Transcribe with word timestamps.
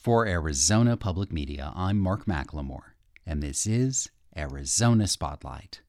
For 0.00 0.26
Arizona 0.26 0.96
Public 0.96 1.30
Media, 1.30 1.74
I'm 1.76 1.98
Mark 1.98 2.24
McLemore, 2.24 2.94
and 3.26 3.42
this 3.42 3.66
is 3.66 4.08
Arizona 4.34 5.06
Spotlight. 5.06 5.82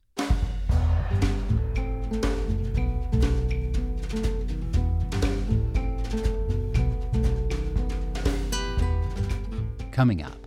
Coming 9.93 10.21
up, 10.21 10.45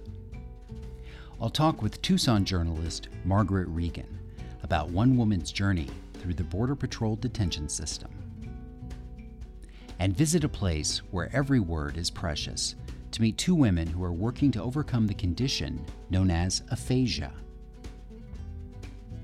I'll 1.40 1.48
talk 1.48 1.80
with 1.80 2.02
Tucson 2.02 2.44
journalist 2.44 3.08
Margaret 3.24 3.68
Regan 3.68 4.20
about 4.62 4.90
one 4.90 5.16
woman's 5.16 5.50
journey 5.50 5.88
through 6.12 6.34
the 6.34 6.44
Border 6.44 6.76
Patrol 6.76 7.16
detention 7.16 7.70
system. 7.70 8.10
And 9.98 10.14
visit 10.14 10.44
a 10.44 10.50
place 10.50 10.98
where 11.12 11.34
every 11.34 11.60
word 11.60 11.96
is 11.96 12.10
precious 12.10 12.74
to 13.14 13.22
meet 13.22 13.38
two 13.38 13.54
women 13.54 13.86
who 13.86 14.02
are 14.02 14.12
working 14.12 14.50
to 14.50 14.62
overcome 14.62 15.06
the 15.06 15.14
condition 15.14 15.84
known 16.10 16.32
as 16.32 16.62
aphasia. 16.72 17.32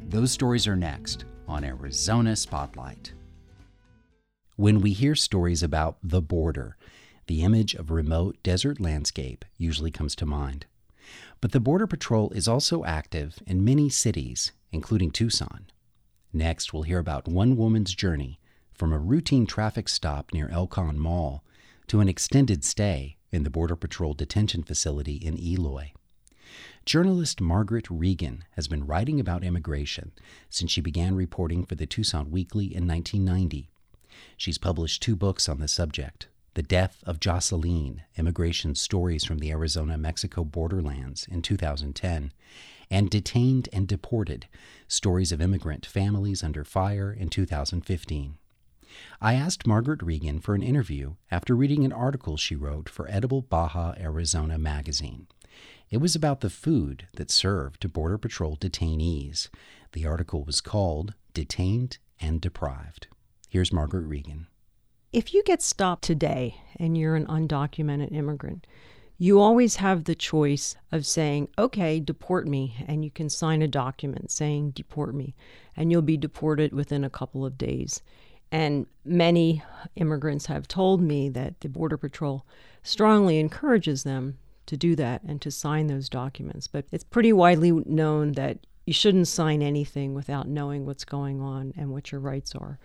Those 0.09 0.31
stories 0.31 0.69
are 0.69 0.77
next 0.77 1.25
on 1.49 1.65
Arizona 1.65 2.37
Spotlight. 2.37 3.13
When 4.55 4.81
we 4.81 4.93
hear 4.93 5.17
stories 5.17 5.65
about 5.65 5.99
the 6.05 6.23
border, 6.23 6.77
the 7.27 7.43
image 7.43 7.75
of 7.75 7.91
remote 7.91 8.37
desert 8.45 8.81
landscape 8.81 9.45
usually 9.57 9.91
comes 9.91 10.15
to 10.17 10.27
mind. 10.27 10.67
But 11.41 11.51
the 11.51 11.61
Border 11.61 11.89
Patrol 11.89 12.31
is 12.31 12.47
also 12.47 12.85
active 12.85 13.41
in 13.45 13.65
many 13.65 13.89
cities, 13.89 14.53
including 14.71 15.11
Tucson. 15.11 15.67
Next, 16.33 16.73
we'll 16.73 16.85
hear 16.85 17.01
about 17.01 17.27
one 17.27 17.57
woman's 17.57 17.95
journey 17.95 18.39
from 18.73 18.93
a 18.93 18.99
routine 18.99 19.47
traffic 19.47 19.89
stop 19.89 20.33
near 20.33 20.49
El 20.49 20.69
Con 20.69 20.97
Mall 20.97 21.43
to 21.89 21.99
an 21.99 22.09
extended 22.09 22.65
stay 22.65 23.17
in 23.33 23.45
the 23.45 23.51
Border 23.51 23.77
Patrol 23.77 24.15
detention 24.15 24.63
facility 24.63 25.15
in 25.15 25.39
Eloy. 25.39 25.93
Journalist 26.85 27.41
Margaret 27.41 27.87
Regan 27.91 28.45
has 28.57 28.67
been 28.67 28.87
writing 28.87 29.21
about 29.21 29.45
immigration 29.45 30.13
since 30.49 30.71
she 30.71 30.81
began 30.81 31.15
reporting 31.15 31.65
for 31.65 31.75
the 31.75 31.87
Tucson 31.87 32.31
Weekly 32.31 32.65
in 32.65 32.89
1990. 32.89 33.69
She's 34.37 34.59
published 34.59 35.03
two 35.03 35.15
books 35.15 35.49
on 35.49 35.61
the 35.61 35.69
subject 35.69 36.29
The 36.55 36.63
Death 36.63 37.05
of 37.07 37.21
Josseline 37.21 38.03
Immigration 38.17 38.75
Stories 38.75 39.25
from 39.25 39.39
the 39.39 39.51
Arizona 39.53 39.97
Mexico 39.97 40.43
Borderlands 40.43 41.27
in 41.31 41.43
2010, 41.43 42.33
and 42.91 43.09
Detained 43.09 43.69
and 43.73 43.87
Deported 43.87 44.49
Stories 44.89 45.31
of 45.31 45.41
Immigrant 45.41 45.87
Families 45.87 46.43
Under 46.43 46.65
Fire 46.65 47.13
in 47.13 47.29
2015. 47.29 48.39
I 49.21 49.35
asked 49.35 49.67
Margaret 49.67 50.03
Regan 50.03 50.41
for 50.41 50.55
an 50.55 50.63
interview 50.63 51.15
after 51.31 51.55
reading 51.55 51.85
an 51.85 51.93
article 51.93 52.37
she 52.37 52.57
wrote 52.57 52.89
for 52.89 53.11
Edible 53.11 53.43
Baja 53.43 53.95
Arizona 53.99 54.59
magazine. 54.59 55.27
It 55.91 55.99
was 55.99 56.15
about 56.15 56.41
the 56.41 56.51
food 56.51 57.09
that's 57.15 57.35
served 57.35 57.81
to 57.81 57.89
Border 57.89 58.19
Patrol 58.19 58.57
detainees. 58.57 59.49
The 59.93 60.07
article 60.07 60.45
was 60.45 60.61
called 60.61 61.15
Detained 61.35 61.99
and 62.21 62.41
Deprived. 62.41 63.09
Here's 63.49 63.73
Margaret 63.73 64.07
Regan. 64.07 64.47
If 65.13 65.35
you 65.35 65.43
get 65.43 65.61
stopped 65.61 66.05
today 66.05 66.57
and 66.77 66.97
you're 66.97 67.17
an 67.17 67.27
undocumented 67.27 68.13
immigrant, 68.13 68.67
you 69.19 69.41
always 69.41 69.77
have 69.77 70.05
the 70.05 70.15
choice 70.15 70.77
of 70.93 71.05
saying, 71.05 71.49
okay, 71.59 72.01
deport 72.01 72.47
me, 72.47 72.77
and 72.87 73.05
you 73.05 73.11
can 73.11 73.29
sign 73.29 73.61
a 73.61 73.69
document 73.69 74.31
saying, 74.31 74.71
deport 74.71 75.15
me, 75.15 75.35
and 75.77 75.91
you'll 75.91 76.01
be 76.01 76.17
deported 76.17 76.73
within 76.73 77.05
a 77.05 77.11
couple 77.11 77.45
of 77.45 77.59
days. 77.59 78.01
And 78.53 78.87
many 79.05 79.63
immigrants 79.97 80.47
have 80.47 80.67
told 80.67 81.01
me 81.01 81.29
that 81.29 81.61
the 81.61 81.69
Border 81.69 81.97
Patrol 81.97 82.45
strongly 82.83 83.39
encourages 83.39 84.03
them 84.03 84.39
to 84.67 84.77
do 84.77 84.97
that 84.97 85.23
and 85.23 85.41
to 85.43 85.51
sign 85.51 85.87
those 85.87 86.09
documents. 86.09 86.67
But 86.67 86.87
it's 86.91 87.05
pretty 87.05 87.33
widely 87.33 87.71
known 87.71 88.33
that 88.33 88.59
you 88.87 88.93
shouldn't 88.93 89.29
sign 89.29 89.63
anything 89.63 90.15
without 90.15 90.49
knowing 90.49 90.85
what's 90.85 91.05
going 91.05 91.41
on 91.41 91.73
and 91.77 91.91
what 91.91 92.11
your 92.11 92.21
rights 92.21 92.55
are. 92.55 92.79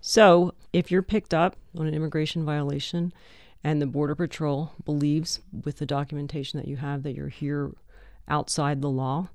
So 0.00 0.54
if 0.72 0.90
you're 0.90 1.02
picked 1.02 1.32
up 1.32 1.56
on 1.78 1.86
an 1.86 1.94
immigration 1.94 2.44
violation 2.44 3.12
and 3.62 3.80
the 3.80 3.86
Border 3.86 4.14
Patrol 4.14 4.72
believes 4.84 5.40
with 5.64 5.78
the 5.78 5.86
documentation 5.86 6.58
that 6.58 6.68
you 6.68 6.76
have 6.76 7.02
that 7.04 7.14
you're 7.14 7.28
here 7.28 7.72
outside 8.28 8.82
the 8.82 8.90
law, 8.90 9.28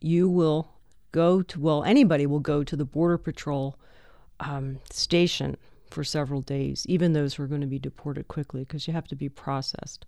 you 0.00 0.28
will 0.28 0.68
go 1.10 1.42
to, 1.42 1.58
well, 1.58 1.82
anybody 1.84 2.26
will 2.26 2.40
go 2.40 2.62
to 2.62 2.76
the 2.76 2.84
Border 2.84 3.18
Patrol 3.18 3.78
um, 4.40 4.80
station 4.90 5.56
for 5.90 6.04
several 6.04 6.40
days, 6.40 6.84
even 6.88 7.12
those 7.12 7.34
who 7.34 7.42
are 7.42 7.46
going 7.46 7.60
to 7.60 7.66
be 7.66 7.78
deported 7.78 8.28
quickly, 8.28 8.62
because 8.62 8.86
you 8.86 8.92
have 8.92 9.08
to 9.08 9.16
be 9.16 9.28
processed. 9.28 10.04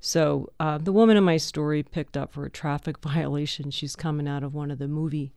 So 0.00 0.50
uh, 0.58 0.78
the 0.78 0.92
woman 0.92 1.16
in 1.16 1.24
my 1.24 1.36
story 1.36 1.82
picked 1.82 2.16
up 2.16 2.32
for 2.32 2.44
a 2.44 2.50
traffic 2.50 2.98
violation. 3.02 3.70
She's 3.70 3.96
coming 3.96 4.28
out 4.28 4.42
of 4.42 4.54
one 4.54 4.70
of 4.70 4.78
the 4.78 4.88
movie, 4.88 5.32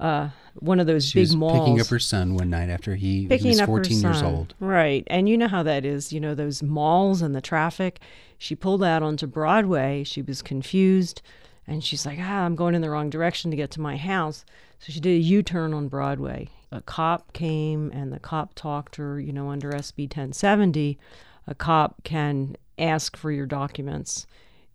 uh, 0.00 0.28
one 0.54 0.78
of 0.78 0.86
those 0.86 1.06
she 1.06 1.18
big 1.18 1.22
was 1.22 1.36
malls. 1.36 1.58
Picking 1.58 1.80
up 1.80 1.88
her 1.88 1.98
son 1.98 2.34
one 2.34 2.50
night 2.50 2.68
after 2.68 2.94
he, 2.94 3.26
he 3.26 3.48
was 3.48 3.60
up 3.60 3.66
14 3.66 4.02
her 4.02 4.08
years 4.08 4.22
old. 4.22 4.54
Right. 4.60 5.04
And 5.08 5.28
you 5.28 5.36
know 5.36 5.48
how 5.48 5.64
that 5.64 5.84
is, 5.84 6.12
you 6.12 6.20
know, 6.20 6.34
those 6.34 6.62
malls 6.62 7.20
and 7.20 7.34
the 7.34 7.40
traffic. 7.40 8.00
She 8.38 8.54
pulled 8.54 8.84
out 8.84 9.02
onto 9.02 9.26
Broadway. 9.26 10.04
She 10.04 10.22
was 10.22 10.40
confused 10.40 11.20
and 11.66 11.82
she's 11.82 12.06
like, 12.06 12.18
ah, 12.20 12.44
I'm 12.44 12.54
going 12.54 12.74
in 12.74 12.82
the 12.82 12.90
wrong 12.90 13.10
direction 13.10 13.50
to 13.50 13.56
get 13.56 13.70
to 13.72 13.80
my 13.80 13.96
house. 13.96 14.44
So 14.78 14.92
she 14.92 15.00
did 15.00 15.16
a 15.16 15.22
U 15.22 15.42
turn 15.42 15.74
on 15.74 15.88
Broadway. 15.88 16.48
A 16.70 16.80
cop 16.80 17.32
came 17.32 17.90
and 17.92 18.12
the 18.12 18.20
cop 18.20 18.54
talked 18.54 18.96
her, 18.96 19.18
you 19.18 19.32
know, 19.32 19.50
under 19.50 19.72
SB 19.72 20.04
1070. 20.04 20.98
A 21.46 21.54
cop 21.54 22.04
can 22.04 22.56
ask 22.78 23.16
for 23.16 23.32
your 23.32 23.46
documents 23.46 24.26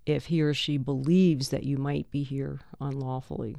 if 0.06 0.26
he 0.26 0.42
or 0.42 0.54
she 0.54 0.78
believes 0.78 1.50
that 1.50 1.64
you 1.64 1.78
might 1.78 2.10
be 2.12 2.24
here 2.24 2.60
unlawfully. 2.82 3.56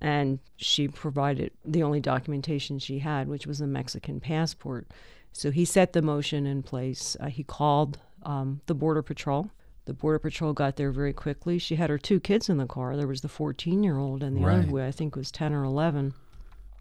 And 0.00 0.38
she 0.56 0.88
provided 0.88 1.52
the 1.64 1.82
only 1.82 2.00
documentation 2.00 2.78
she 2.78 3.00
had, 3.00 3.28
which 3.28 3.46
was 3.46 3.60
a 3.60 3.66
Mexican 3.66 4.20
passport. 4.20 4.88
So 5.32 5.50
he 5.50 5.64
set 5.64 5.92
the 5.92 6.02
motion 6.02 6.46
in 6.46 6.62
place. 6.62 7.16
Uh, 7.20 7.26
he 7.26 7.44
called 7.44 7.98
um, 8.22 8.60
the 8.66 8.74
Border 8.74 9.02
Patrol. 9.02 9.50
The 9.88 9.94
Border 9.94 10.18
Patrol 10.18 10.52
got 10.52 10.76
there 10.76 10.92
very 10.92 11.14
quickly. 11.14 11.58
She 11.58 11.76
had 11.76 11.88
her 11.88 11.96
two 11.96 12.20
kids 12.20 12.50
in 12.50 12.58
the 12.58 12.66
car. 12.66 12.94
There 12.94 13.06
was 13.06 13.22
the 13.22 13.28
14 13.28 13.82
year 13.82 13.96
old, 13.96 14.22
and 14.22 14.36
the 14.36 14.42
Right. 14.42 14.58
other 14.58 14.66
boy, 14.66 14.84
I 14.84 14.90
think, 14.90 15.16
was 15.16 15.30
10 15.32 15.54
or 15.54 15.64
11. 15.64 16.12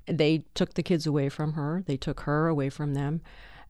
They 0.07 0.43
took 0.53 0.73
the 0.73 0.83
kids 0.83 1.07
away 1.07 1.29
from 1.29 1.53
her, 1.53 1.83
they 1.85 1.95
took 1.95 2.19
her 2.21 2.49
away 2.49 2.69
from 2.69 2.95
them. 2.95 3.21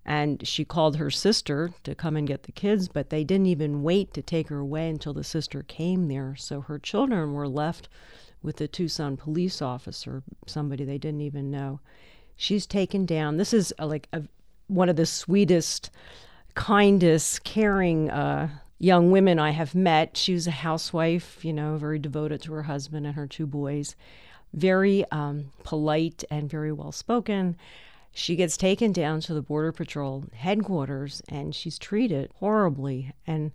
And 0.03 0.47
she 0.47 0.65
called 0.65 0.97
her 0.97 1.11
sister 1.11 1.69
to 1.83 1.93
come 1.93 2.17
and 2.17 2.27
get 2.27 2.43
the 2.43 2.51
kids, 2.51 2.87
but 2.87 3.11
they 3.11 3.23
didn't 3.23 3.45
even 3.45 3.83
wait 3.83 4.11
to 4.15 4.23
take 4.23 4.47
her 4.47 4.57
away 4.57 4.89
until 4.89 5.13
the 5.13 5.23
sister 5.23 5.61
came 5.61 6.07
there. 6.07 6.35
So 6.35 6.61
her 6.61 6.79
children 6.79 7.33
were 7.33 7.47
left 7.47 7.89
with 8.41 8.55
the 8.55 8.67
Tucson 8.67 9.17
police 9.17 9.61
officer, 9.61 10.23
somebody 10.47 10.83
they 10.83 10.97
didn't 10.97 11.21
even 11.21 11.51
know. 11.51 11.79
She's 12.35 12.65
taken 12.65 13.05
down. 13.05 13.37
This 13.37 13.53
is 13.53 13.71
uh 13.77 13.85
like 13.85 14.07
a, 14.11 14.23
one 14.65 14.89
of 14.89 14.95
the 14.95 15.05
sweetest, 15.05 15.91
kindest, 16.55 17.43
caring 17.43 18.09
uh, 18.09 18.49
young 18.79 19.11
women 19.11 19.39
I 19.39 19.51
have 19.51 19.75
met. 19.75 20.17
She 20.17 20.33
was 20.33 20.47
a 20.47 20.51
housewife, 20.51 21.43
you 21.43 21.53
know, 21.53 21.77
very 21.77 21.99
devoted 21.99 22.41
to 22.43 22.53
her 22.53 22.63
husband 22.63 23.05
and 23.05 23.15
her 23.15 23.27
two 23.27 23.47
boys, 23.47 23.95
very 24.53 25.05
um, 25.11 25.51
polite 25.63 26.23
and 26.29 26.49
very 26.49 26.71
well 26.71 26.91
spoken. 26.91 27.57
She 28.13 28.35
gets 28.35 28.57
taken 28.57 28.91
down 28.91 29.21
to 29.21 29.33
the 29.33 29.41
Border 29.41 29.71
Patrol 29.71 30.25
headquarters 30.33 31.21
and 31.29 31.53
she's 31.53 31.77
treated 31.77 32.31
horribly. 32.39 33.13
And, 33.27 33.51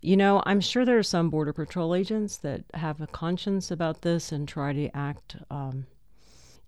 you 0.00 0.16
know, 0.16 0.42
I'm 0.46 0.60
sure 0.60 0.84
there 0.84 0.98
are 0.98 1.04
some 1.04 1.30
Border 1.30 1.52
Patrol 1.52 1.94
agents 1.94 2.36
that 2.38 2.64
have 2.74 3.00
a 3.00 3.06
conscience 3.06 3.70
about 3.70 4.02
this 4.02 4.32
and 4.32 4.48
try 4.48 4.72
to 4.72 4.96
act 4.96 5.36
um, 5.50 5.86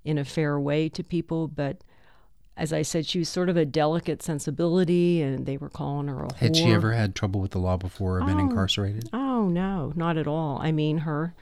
in 0.04 0.18
a 0.18 0.24
fair 0.24 0.58
way 0.60 0.88
to 0.90 1.02
people. 1.02 1.48
But 1.48 1.82
as 2.56 2.72
I 2.72 2.82
said, 2.82 3.06
she 3.06 3.18
was 3.18 3.28
sort 3.28 3.48
of 3.48 3.56
a 3.56 3.64
delicate 3.64 4.22
sensibility 4.22 5.22
and 5.22 5.46
they 5.46 5.56
were 5.56 5.70
calling 5.70 6.08
her 6.08 6.24
a 6.24 6.34
Had 6.34 6.56
she 6.56 6.70
ever 6.72 6.92
had 6.92 7.14
trouble 7.14 7.40
with 7.40 7.52
the 7.52 7.58
law 7.58 7.76
before 7.76 8.18
or 8.18 8.24
been 8.24 8.36
Oh. 8.36 8.40
incarcerated? 8.40 9.08
Oh 9.12 9.48
no, 9.48 9.92
not 9.96 10.16
at 10.18 10.26
all. 10.26 10.58
I 10.60 10.70
mean, 10.72 10.98
her 10.98 11.34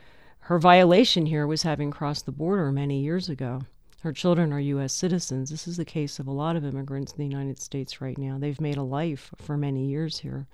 her 0.44 0.58
violation 0.58 1.26
here 1.26 1.46
was 1.46 1.62
having 1.62 1.90
crossed 1.90 2.26
the 2.26 2.32
border 2.32 2.72
many 2.72 3.00
years 3.00 3.28
ago. 3.28 3.62
Her 4.02 4.12
children 4.12 4.52
are 4.52 4.58
U.S. 4.60 4.92
citizens. 4.92 5.50
This 5.50 5.68
is 5.68 5.76
the 5.76 5.84
case 5.84 6.18
of 6.18 6.26
a 6.26 6.32
lot 6.32 6.56
of 6.56 6.64
immigrants 6.64 7.12
in 7.12 7.18
the 7.18 7.26
United 7.26 7.60
States 7.60 8.00
right 8.00 8.16
now. 8.16 8.38
They've 8.38 8.60
made 8.60 8.76
a 8.78 8.82
life 8.82 9.30
for 9.36 9.56
many 9.58 9.86
years 9.86 10.20
here. 10.20 10.46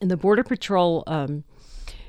And 0.00 0.10
the 0.10 0.16
Border 0.18 0.44
Patrol 0.44 1.02
um, 1.06 1.44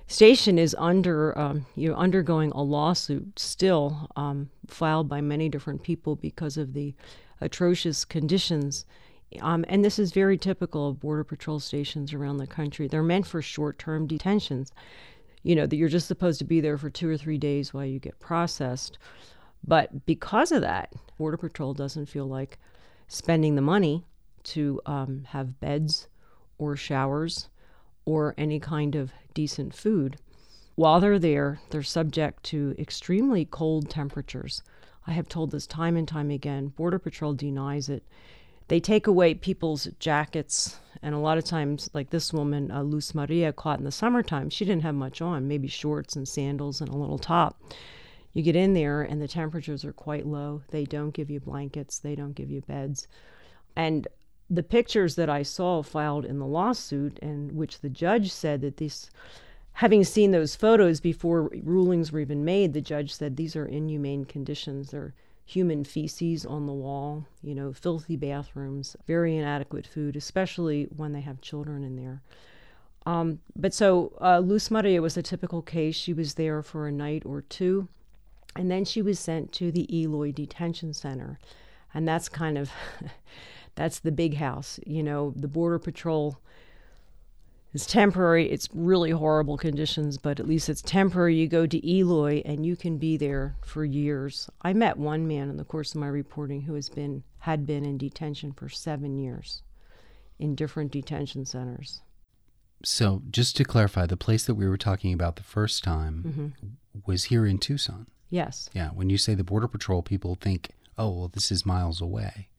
station 0.08 0.60
is 0.60 0.76
under, 0.78 1.38
um, 1.40 1.66
you 1.76 1.90
know, 1.90 1.96
undergoing 1.96 2.52
a 2.52 2.62
lawsuit 2.62 3.40
still 3.40 4.10
um, 4.18 4.50
filed 4.68 5.08
by 5.08 5.22
many 5.22 5.48
different 5.50 5.82
people 5.82 6.16
because 6.16 6.58
of 6.58 6.74
the 6.74 6.94
atrocious 7.44 8.06
conditions 8.06 8.86
um, 9.42 9.66
and 9.68 9.84
this 9.84 10.00
is 10.00 10.12
very 10.12 10.38
typical 10.38 10.90
of 10.90 11.00
Border 11.00 11.24
Patrol 11.24 11.60
stations 11.60 12.14
around 12.14 12.38
the 12.38 12.48
country. 12.48 12.88
They're 12.88 13.04
meant 13.04 13.26
for 13.26 13.42
short 13.42 13.80
term 13.80 14.08
detentions. 14.08 14.72
You 15.44 15.56
know, 15.56 15.66
that 15.66 15.76
you're 15.76 15.90
just 15.90 16.08
supposed 16.08 16.40
to 16.40 16.46
be 16.46 16.62
there 16.62 16.78
for 16.78 16.90
two 16.90 17.10
or 17.10 17.18
three 17.18 17.38
days 17.38 17.74
while 17.74 17.86
you 17.86 18.00
get 18.00 18.20
processed. 18.20 18.98
But 19.66 20.06
because 20.06 20.52
of 20.52 20.62
that, 20.62 20.94
Border 21.18 21.38
Patrol 21.38 21.74
doesn't 21.74 22.06
feel 22.08 22.26
like 22.26 22.60
spending 23.08 23.56
the 23.56 23.62
money 23.62 24.06
to 24.44 24.80
um, 24.86 25.26
have 25.30 25.60
beds 25.60 26.08
or 26.58 26.76
showers 26.76 27.50
or 28.06 28.34
any 28.38 28.60
kind 28.60 28.96
of 28.96 29.12
decent 29.34 29.74
food. 29.74 30.18
While 30.76 31.00
they're 31.00 31.20
there, 31.20 31.60
they're 31.70 31.84
subject 31.84 32.44
to 32.44 32.76
extremely 32.80 33.46
cold 33.46 33.90
temperatures. 33.90 34.64
I 35.06 35.12
have 35.12 35.28
told 35.28 35.52
this 35.52 35.68
time 35.68 35.98
and 35.98 36.08
time 36.08 36.32
again. 36.32 36.68
Border 36.68 37.00
Patrol 37.00 37.34
denies 37.34 37.90
it. 37.90 38.04
They 38.70 38.80
take 38.80 39.08
away 39.08 39.34
people's 39.34 39.90
jackets, 40.00 40.80
and 41.02 41.14
a 41.14 41.20
lot 41.20 41.38
of 41.38 41.44
times, 41.44 41.90
like 41.94 42.10
this 42.10 42.32
woman, 42.32 42.72
uh, 42.72 42.84
Luz 42.84 43.14
Maria, 43.14 43.52
caught 43.52 43.80
in 43.80 43.86
the 43.86 43.92
summertime, 43.92 44.50
she 44.50 44.64
didn't 44.64 44.84
have 44.84 44.96
much 44.96 45.22
on, 45.22 45.48
maybe 45.48 45.68
shorts 45.68 46.16
and 46.16 46.28
sandals 46.28 46.80
and 46.80 46.90
a 46.90 46.98
little 46.98 47.20
top. 47.20 47.62
You 48.32 48.42
get 48.42 48.56
in 48.56 48.74
there, 48.74 49.02
and 49.02 49.22
the 49.22 49.28
temperatures 49.28 49.84
are 49.84 49.94
quite 49.94 50.26
low. 50.26 50.62
They 50.72 50.86
don't 50.86 51.14
give 51.14 51.30
you 51.30 51.42
blankets, 51.42 52.00
they 52.00 52.16
don't 52.16 52.34
give 52.34 52.50
you 52.50 52.62
beds. 52.62 53.08
And 53.76 54.08
the 54.50 54.64
pictures 54.64 55.16
that 55.16 55.30
I 55.30 55.44
saw 55.44 55.84
filed 55.84 56.26
in 56.26 56.40
the 56.40 56.46
lawsuit, 56.46 57.20
and 57.22 57.52
which 57.52 57.82
the 57.82 57.90
judge 57.90 58.32
said 58.32 58.62
that 58.62 58.78
this 58.78 59.10
having 59.74 60.04
seen 60.04 60.32
those 60.32 60.56
photos 60.56 61.00
before 61.00 61.50
rulings 61.64 62.12
were 62.12 62.20
even 62.20 62.46
made, 62.46 62.74
the 62.74 62.82
judge 62.82 63.14
said 63.14 63.36
these 63.36 63.56
are 63.56 63.66
inhumane 63.66 64.26
conditions. 64.26 64.92
They're 64.92 65.14
human 65.46 65.84
feces 65.84 66.46
on 66.46 66.68
the 66.68 66.74
wall, 66.74 67.26
you 67.42 67.54
know, 67.54 67.74
filthy 67.74 68.16
bathrooms, 68.16 68.96
very 69.06 69.36
inadequate 69.36 69.86
food, 69.86 70.16
especially 70.16 70.86
when 70.96 71.12
they 71.12 71.22
have 71.22 71.42
children 71.42 71.84
in 71.84 71.96
there. 71.96 72.22
Um, 73.06 73.40
but 73.56 73.74
so 73.74 74.14
uh, 74.22 74.40
Luz 74.40 74.72
Maria 74.72 75.02
was 75.02 75.18
a 75.18 75.22
typical 75.22 75.62
case. 75.62 75.96
She 75.96 76.14
was 76.14 76.36
there 76.36 76.62
for 76.62 76.88
a 76.88 76.92
night 76.92 77.24
or 77.26 77.42
two, 77.42 77.90
and 78.56 78.72
then 78.72 78.86
she 78.86 79.02
was 79.02 79.20
sent 79.20 79.52
to 79.54 79.72
the 79.72 79.94
Eloy 79.94 80.32
Detention 80.32 80.94
Center, 80.94 81.38
and 81.94 82.08
that's 82.08 82.30
kind 82.30 82.58
of 82.58 82.72
that's 83.76 84.00
the 84.00 84.12
big 84.12 84.36
house. 84.36 84.80
You 84.86 85.04
know, 85.04 85.34
the 85.36 85.50
Border 85.50 85.80
Patrol 85.80 86.40
it's 87.74 87.86
temporary. 87.86 88.50
It's 88.50 88.70
really 88.74 89.12
horrible 89.12 89.58
conditions, 89.58 90.18
but 90.18 90.40
at 90.40 90.48
least 90.48 90.70
it's 90.70 90.82
temporary. 90.82 91.36
You 91.36 91.48
go 91.48 91.66
to 91.66 91.90
Eloy 91.90 92.44
and 92.46 92.66
you 92.66 92.76
can 92.76 92.98
be 92.98 93.18
there 93.18 93.56
for 93.66 93.84
years. 93.84 94.50
I 94.62 94.74
met 94.74 94.98
one 94.98 95.28
man 95.28 95.50
in 95.50 95.58
the 95.58 95.64
course 95.64 95.96
of 95.96 96.02
my 96.02 96.08
reporting 96.08 96.62
who 96.62 96.76
has 96.76 96.90
been 96.90 97.24
had 97.40 97.66
been 97.66 97.84
in 97.84 97.98
detention 97.98 98.54
for 98.54 98.70
7 98.70 99.18
years 99.18 99.64
in 100.40 100.56
different 100.56 100.92
detention 100.92 101.46
centers. 101.46 102.02
So, 102.86 103.22
just 103.30 103.58
to 103.58 103.64
clarify, 103.64 104.06
the 104.06 104.18
place 104.18 104.46
that 104.46 104.56
we 104.56 104.68
were 104.68 104.78
talking 104.78 105.14
about 105.14 105.38
the 105.38 105.44
first 105.44 105.84
time 105.84 106.24
mm-hmm. 106.26 107.02
was 107.06 107.26
here 107.26 107.46
in 107.46 107.58
Tucson. 107.58 108.08
Yes. 108.30 108.70
Yeah, 108.74 108.90
when 108.90 109.10
you 109.10 109.18
say 109.18 109.36
the 109.36 109.44
border 109.44 109.68
patrol 109.68 110.02
people 110.02 110.36
think, 110.36 110.72
"Oh, 110.98 111.10
well 111.10 111.28
this 111.28 111.52
is 111.52 111.66
miles 111.66 112.02
away." 112.02 112.50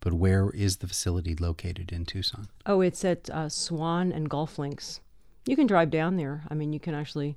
But 0.00 0.12
where 0.12 0.50
is 0.50 0.78
the 0.78 0.88
facility 0.88 1.34
located 1.34 1.92
in 1.92 2.04
Tucson? 2.04 2.48
Oh, 2.66 2.80
it's 2.80 3.04
at 3.04 3.28
uh, 3.30 3.48
Swan 3.48 4.12
and 4.12 4.28
Golf 4.28 4.58
Links. 4.58 5.00
You 5.46 5.56
can 5.56 5.66
drive 5.66 5.90
down 5.90 6.16
there. 6.16 6.44
I 6.48 6.54
mean, 6.54 6.72
you 6.72 6.80
can 6.80 6.94
actually 6.94 7.36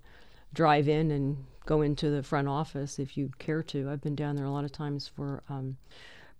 drive 0.53 0.87
in 0.87 1.11
and 1.11 1.45
go 1.65 1.81
into 1.81 2.09
the 2.09 2.23
front 2.23 2.47
office 2.47 2.99
if 2.99 3.17
you 3.17 3.31
care 3.39 3.63
to. 3.63 3.89
I've 3.89 4.01
been 4.01 4.15
down 4.15 4.35
there 4.35 4.45
a 4.45 4.51
lot 4.51 4.65
of 4.65 4.71
times 4.71 5.07
for 5.07 5.43
um, 5.49 5.77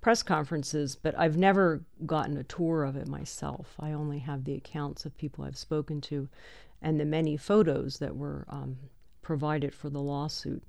press 0.02 0.24
conferences, 0.24 0.96
but 0.96 1.18
I've 1.18 1.38
never 1.38 1.82
gotten 2.06 2.38
a 2.38 2.44
tour 2.44 2.84
of 2.84 2.96
it 2.96 3.08
myself. 3.08 3.76
I 3.80 3.92
only 3.92 4.20
have 4.20 4.44
the 4.44 4.56
accounts 4.56 5.06
of 5.06 5.18
people 5.18 5.44
I've 5.44 5.58
spoken 5.58 6.02
to 6.02 6.28
and 6.82 7.00
the 7.00 7.06
many 7.06 7.38
photos 7.38 8.00
that 8.00 8.16
were 8.16 8.46
um, 8.50 8.78
provided 9.22 9.74
for 9.74 9.90
the 9.90 10.02
lawsuit. 10.02 10.64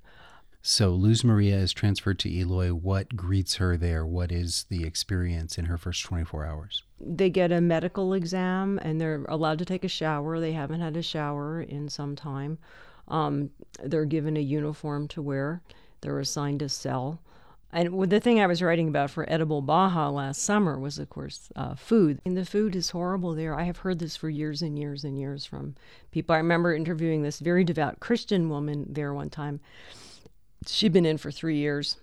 So 0.64 0.94
Luz 0.94 1.24
Maria 1.24 1.56
is 1.56 1.72
transferred 1.72 2.20
to 2.20 2.30
Eloy. 2.30 2.68
What 2.72 3.16
greets 3.16 3.56
her 3.56 3.76
there? 3.76 4.06
What 4.06 4.30
is 4.30 4.64
the 4.68 4.84
experience 4.84 5.58
in 5.58 5.64
her 5.64 5.76
first 5.76 6.04
24 6.04 6.46
hours? 6.46 6.84
They 7.00 7.30
get 7.30 7.50
a 7.50 7.60
medical 7.60 8.14
exam 8.14 8.78
and 8.80 9.00
they're 9.00 9.24
allowed 9.28 9.58
to 9.58 9.64
take 9.64 9.82
a 9.82 9.88
shower. 9.88 10.38
They 10.38 10.52
haven't 10.52 10.80
had 10.80 10.96
a 10.96 11.02
shower 11.02 11.60
in 11.60 11.88
some 11.88 12.14
time. 12.14 12.58
Um, 13.08 13.50
they're 13.82 14.04
given 14.04 14.36
a 14.36 14.40
uniform 14.40 15.08
to 15.08 15.20
wear. 15.20 15.62
They're 16.00 16.20
assigned 16.20 16.62
a 16.62 16.68
cell. 16.68 17.20
And 17.72 18.08
the 18.08 18.20
thing 18.20 18.38
I 18.38 18.46
was 18.46 18.62
writing 18.62 18.86
about 18.86 19.10
for 19.10 19.28
Edible 19.28 19.62
Baja 19.62 20.10
last 20.10 20.42
summer 20.42 20.78
was, 20.78 20.98
of 20.98 21.10
course, 21.10 21.50
uh, 21.56 21.74
food. 21.74 22.20
And 22.24 22.36
the 22.36 22.44
food 22.44 22.76
is 22.76 22.90
horrible 22.90 23.34
there. 23.34 23.58
I 23.58 23.64
have 23.64 23.78
heard 23.78 23.98
this 23.98 24.14
for 24.14 24.28
years 24.28 24.62
and 24.62 24.78
years 24.78 25.02
and 25.02 25.18
years 25.18 25.44
from 25.44 25.74
people. 26.12 26.34
I 26.34 26.38
remember 26.38 26.72
interviewing 26.72 27.22
this 27.22 27.40
very 27.40 27.64
devout 27.64 27.98
Christian 27.98 28.48
woman 28.48 28.86
there 28.90 29.12
one 29.12 29.30
time 29.30 29.58
she'd 30.66 30.92
been 30.92 31.06
in 31.06 31.18
for 31.18 31.30
three 31.30 31.56
years. 31.56 31.96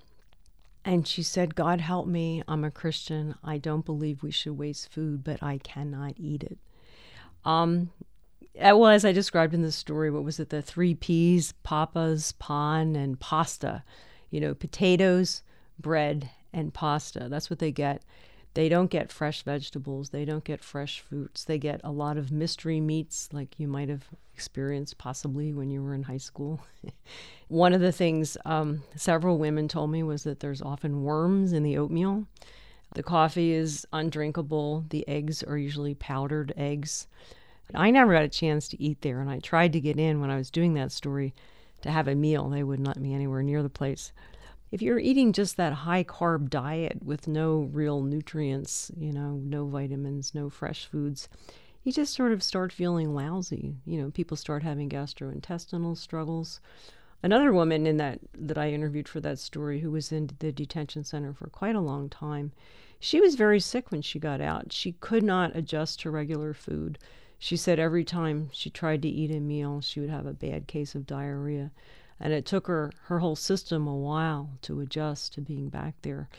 And 0.86 1.08
she 1.08 1.24
said, 1.24 1.56
God 1.56 1.82
help 1.82 2.08
me. 2.08 2.42
I'm 2.48 2.64
a 2.64 2.72
Christian. 2.72 3.36
I 3.44 3.58
don't 3.58 3.86
believe 3.86 4.24
we 4.24 4.32
should 4.32 4.58
waste 4.58 4.92
food, 4.92 5.24
but 5.24 5.44
I 5.44 5.58
cannot 5.58 6.14
eat 6.18 6.44
it. 6.44 6.58
Um, 7.44 7.92
well, 8.56 8.88
as 8.88 9.06
I 9.06 9.12
described 9.12 9.54
in 9.54 9.62
the 9.62 9.72
story, 9.72 10.10
what 10.10 10.24
was 10.24 10.40
it? 10.40 10.50
The 10.50 10.62
three 10.62 10.96
P's 10.96 11.54
papas, 11.64 12.32
pan, 12.34 12.96
and 12.96 13.20
pasta. 13.20 13.84
You 14.32 14.40
know, 14.40 14.54
potatoes, 14.54 15.42
bread, 15.80 16.30
and 16.54 16.74
pasta. 16.74 17.28
That's 17.30 17.50
what 17.50 17.60
they 17.60 17.72
get. 17.72 18.02
They 18.56 18.68
don't 18.68 18.90
get 18.90 19.12
fresh 19.12 19.44
vegetables. 19.44 20.10
They 20.10 20.26
don't 20.26 20.44
get 20.44 20.64
fresh 20.64 21.00
fruits. 21.00 21.44
They 21.44 21.58
get 21.58 21.82
a 21.84 21.92
lot 21.92 22.18
of 22.18 22.32
mystery 22.32 22.80
meats, 22.82 23.30
like 23.32 23.60
you 23.60 23.68
might 23.68 23.90
have 23.90 24.10
experienced 24.34 24.98
possibly 24.98 25.54
when 25.54 25.70
you 25.70 25.84
were 25.84 25.94
in 25.94 26.04
high 26.04 26.18
school. 26.18 26.62
One 27.48 27.74
of 27.74 27.82
the 27.82 27.92
things 27.92 28.38
um, 28.46 28.84
several 28.96 29.38
women 29.38 29.68
told 29.68 29.92
me 29.92 30.02
was 30.02 30.24
that 30.24 30.40
there's 30.40 30.62
often 30.62 31.04
worms 31.04 31.54
in 31.54 31.64
the 31.64 31.78
oatmeal. 31.78 32.26
The 32.96 33.04
coffee 33.04 33.52
is 33.54 33.86
undrinkable. 33.94 34.86
The 34.90 35.08
eggs 35.08 35.44
are 35.44 35.58
usually 35.58 35.94
powdered 35.94 36.52
eggs. 36.58 37.08
I 37.76 37.92
never 37.92 38.14
got 38.14 38.24
a 38.24 38.30
chance 38.30 38.68
to 38.70 38.82
eat 38.82 39.02
there, 39.02 39.22
and 39.22 39.30
I 39.30 39.38
tried 39.38 39.74
to 39.74 39.80
get 39.80 40.00
in 40.00 40.22
when 40.22 40.32
I 40.32 40.38
was 40.38 40.50
doing 40.50 40.74
that 40.74 40.92
story 40.92 41.36
to 41.82 41.92
have 41.92 42.08
a 42.08 42.16
meal. 42.16 42.50
They 42.50 42.64
wouldn't 42.64 42.88
let 42.88 42.98
me 42.98 43.14
anywhere 43.14 43.44
near 43.44 43.62
the 43.62 43.70
place 43.70 44.12
if 44.72 44.82
you're 44.82 45.00
eating 45.00 45.34
just 45.34 45.58
that 45.58 45.74
high 45.74 46.04
carb 46.04 46.50
diet 46.50 47.04
with 47.04 47.28
no 47.28 47.70
real 47.72 48.02
nutrients, 48.02 48.92
you 48.98 49.12
know, 49.12 49.42
no 49.44 49.66
vitamins, 49.66 50.36
no 50.36 50.50
fresh 50.50 50.86
foods, 50.86 51.28
you 51.84 51.92
just 51.92 52.14
sort 52.14 52.32
of 52.32 52.44
start 52.44 52.72
feeling 52.72 53.16
lousy. 53.16 53.76
You 53.86 54.02
know, 54.02 54.12
people 54.12 54.38
start 54.38 54.64
having 54.64 54.90
gastrointestinal 54.90 55.98
struggles. 55.98 56.60
Another 57.24 57.52
woman 57.52 57.88
in 57.88 57.98
that 57.98 58.20
that 58.34 58.58
I 58.58 58.72
interviewed 58.72 59.08
for 59.08 59.20
that 59.22 59.40
story 59.40 59.80
who 59.80 59.92
was 59.92 60.12
in 60.12 60.30
the 60.40 60.52
detention 60.52 61.04
center 61.04 61.34
for 61.34 61.48
quite 61.48 61.76
a 61.76 61.82
long 61.82 62.10
time, 62.10 62.52
she 63.00 63.20
was 63.20 63.36
very 63.36 63.60
sick 63.60 63.92
when 63.92 64.02
she 64.02 64.20
got 64.20 64.40
out. 64.40 64.72
She 64.72 64.94
could 64.94 65.24
not 65.24 65.56
adjust 65.56 66.00
to 66.02 66.12
regular 66.12 66.54
food. 66.54 67.00
She 67.38 67.58
said 67.58 67.80
every 67.80 68.04
time 68.04 68.50
she 68.52 68.70
tried 68.70 69.02
to 69.02 69.10
eat 69.10 69.32
a 69.32 69.40
meal, 69.40 69.82
she 69.82 70.00
would 70.00 70.10
have 70.10 70.26
a 70.26 70.34
bad 70.34 70.68
case 70.68 70.94
of 70.96 71.08
diarrhea 71.08 71.72
and 72.20 72.34
it 72.34 72.46
took 72.46 72.68
her 72.68 72.92
her 73.04 73.20
whole 73.20 73.36
system 73.36 73.88
a 73.88 73.96
while 73.96 74.52
to 74.64 74.80
adjust 74.82 75.34
to 75.34 75.42
being 75.42 75.70
back 75.70 75.96
there. 76.02 76.30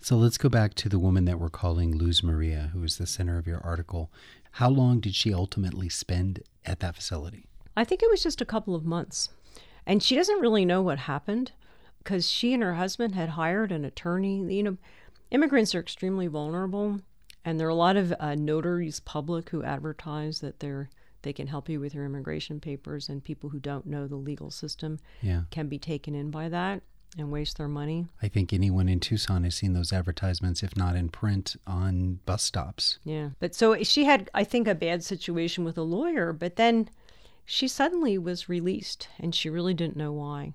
So 0.00 0.16
let's 0.16 0.38
go 0.38 0.48
back 0.48 0.74
to 0.74 0.88
the 0.88 0.98
woman 0.98 1.24
that 1.24 1.40
we're 1.40 1.48
calling 1.50 1.96
Luz 1.96 2.22
Maria, 2.22 2.70
who 2.72 2.82
is 2.84 2.98
the 2.98 3.06
center 3.06 3.38
of 3.38 3.46
your 3.46 3.60
article. 3.64 4.10
How 4.52 4.68
long 4.68 5.00
did 5.00 5.14
she 5.14 5.34
ultimately 5.34 5.88
spend 5.88 6.42
at 6.64 6.80
that 6.80 6.94
facility? 6.94 7.46
I 7.76 7.84
think 7.84 8.02
it 8.02 8.10
was 8.10 8.22
just 8.22 8.40
a 8.40 8.46
couple 8.46 8.74
of 8.74 8.84
months. 8.84 9.30
And 9.86 10.02
she 10.02 10.14
doesn't 10.14 10.40
really 10.40 10.64
know 10.64 10.82
what 10.82 11.00
happened 11.00 11.52
because 11.98 12.30
she 12.30 12.54
and 12.54 12.62
her 12.62 12.74
husband 12.74 13.14
had 13.14 13.30
hired 13.30 13.72
an 13.72 13.84
attorney. 13.84 14.38
You 14.54 14.62
know, 14.62 14.76
immigrants 15.30 15.74
are 15.74 15.80
extremely 15.80 16.26
vulnerable, 16.26 17.00
and 17.44 17.58
there 17.58 17.66
are 17.66 17.70
a 17.70 17.74
lot 17.74 17.96
of 17.96 18.14
uh, 18.18 18.34
notaries 18.34 19.00
public 19.00 19.50
who 19.50 19.62
advertise 19.62 20.40
that 20.40 20.60
they're 20.60 20.88
they 21.26 21.32
can 21.32 21.48
help 21.48 21.68
you 21.68 21.80
with 21.80 21.92
your 21.92 22.04
immigration 22.04 22.60
papers, 22.60 23.08
and 23.08 23.24
people 23.24 23.50
who 23.50 23.58
don't 23.58 23.84
know 23.84 24.06
the 24.06 24.16
legal 24.16 24.50
system 24.50 25.00
yeah. 25.20 25.42
can 25.50 25.66
be 25.66 25.78
taken 25.78 26.14
in 26.14 26.30
by 26.30 26.48
that 26.48 26.82
and 27.18 27.32
waste 27.32 27.58
their 27.58 27.68
money. 27.68 28.06
I 28.22 28.28
think 28.28 28.52
anyone 28.52 28.88
in 28.88 29.00
Tucson 29.00 29.42
has 29.44 29.56
seen 29.56 29.72
those 29.72 29.92
advertisements, 29.92 30.62
if 30.62 30.76
not 30.76 30.94
in 30.94 31.08
print, 31.08 31.56
on 31.66 32.20
bus 32.26 32.42
stops. 32.42 32.98
Yeah. 33.04 33.30
But 33.40 33.54
so 33.54 33.82
she 33.82 34.04
had, 34.04 34.30
I 34.34 34.44
think, 34.44 34.68
a 34.68 34.74
bad 34.74 35.02
situation 35.02 35.64
with 35.64 35.76
a 35.76 35.82
lawyer, 35.82 36.32
but 36.32 36.56
then 36.56 36.88
she 37.44 37.66
suddenly 37.66 38.18
was 38.18 38.48
released 38.48 39.08
and 39.18 39.34
she 39.34 39.50
really 39.50 39.74
didn't 39.74 39.96
know 39.96 40.12
why. 40.12 40.54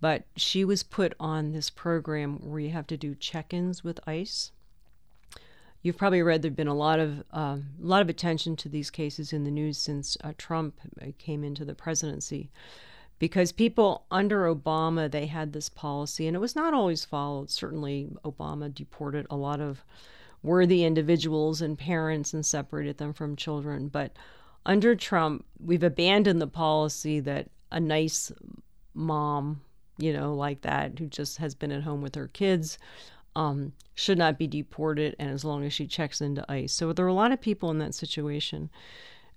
But 0.00 0.24
she 0.36 0.64
was 0.64 0.82
put 0.82 1.12
on 1.20 1.52
this 1.52 1.68
program 1.68 2.38
where 2.38 2.60
you 2.60 2.70
have 2.70 2.86
to 2.86 2.96
do 2.96 3.14
check 3.14 3.52
ins 3.52 3.84
with 3.84 4.00
ICE. 4.06 4.52
You've 5.82 5.96
probably 5.96 6.22
read 6.22 6.42
there've 6.42 6.54
been 6.54 6.66
a 6.66 6.74
lot 6.74 7.00
of 7.00 7.20
uh, 7.32 7.56
a 7.58 7.62
lot 7.80 8.02
of 8.02 8.08
attention 8.08 8.56
to 8.56 8.68
these 8.68 8.90
cases 8.90 9.32
in 9.32 9.44
the 9.44 9.50
news 9.50 9.78
since 9.78 10.16
uh, 10.22 10.32
Trump 10.36 10.78
came 11.18 11.42
into 11.42 11.64
the 11.64 11.74
presidency, 11.74 12.50
because 13.18 13.52
people 13.52 14.04
under 14.10 14.52
Obama 14.54 15.10
they 15.10 15.26
had 15.26 15.52
this 15.52 15.68
policy 15.68 16.26
and 16.26 16.36
it 16.36 16.40
was 16.40 16.56
not 16.56 16.74
always 16.74 17.04
followed. 17.04 17.50
Certainly, 17.50 18.10
Obama 18.24 18.72
deported 18.72 19.26
a 19.30 19.36
lot 19.36 19.60
of 19.60 19.82
worthy 20.42 20.84
individuals 20.84 21.62
and 21.62 21.78
parents 21.78 22.34
and 22.34 22.44
separated 22.44 22.98
them 22.98 23.12
from 23.12 23.36
children, 23.36 23.88
but 23.88 24.16
under 24.66 24.94
Trump, 24.94 25.44
we've 25.58 25.82
abandoned 25.82 26.40
the 26.40 26.46
policy 26.46 27.20
that 27.20 27.48
a 27.72 27.80
nice 27.80 28.30
mom, 28.94 29.60
you 29.98 30.12
know, 30.12 30.34
like 30.34 30.60
that, 30.62 30.98
who 30.98 31.06
just 31.06 31.38
has 31.38 31.54
been 31.54 31.72
at 31.72 31.82
home 31.82 32.02
with 32.02 32.14
her 32.14 32.28
kids, 32.28 32.78
um, 33.36 33.72
should 33.94 34.18
not 34.18 34.38
be 34.38 34.46
deported, 34.46 35.14
and 35.18 35.30
as 35.30 35.44
long 35.44 35.64
as 35.64 35.72
she 35.72 35.86
checks 35.86 36.20
into 36.20 36.44
ICE. 36.50 36.72
So 36.72 36.92
there 36.92 37.04
are 37.04 37.08
a 37.08 37.14
lot 37.14 37.32
of 37.32 37.40
people 37.40 37.70
in 37.70 37.78
that 37.78 37.94
situation. 37.94 38.70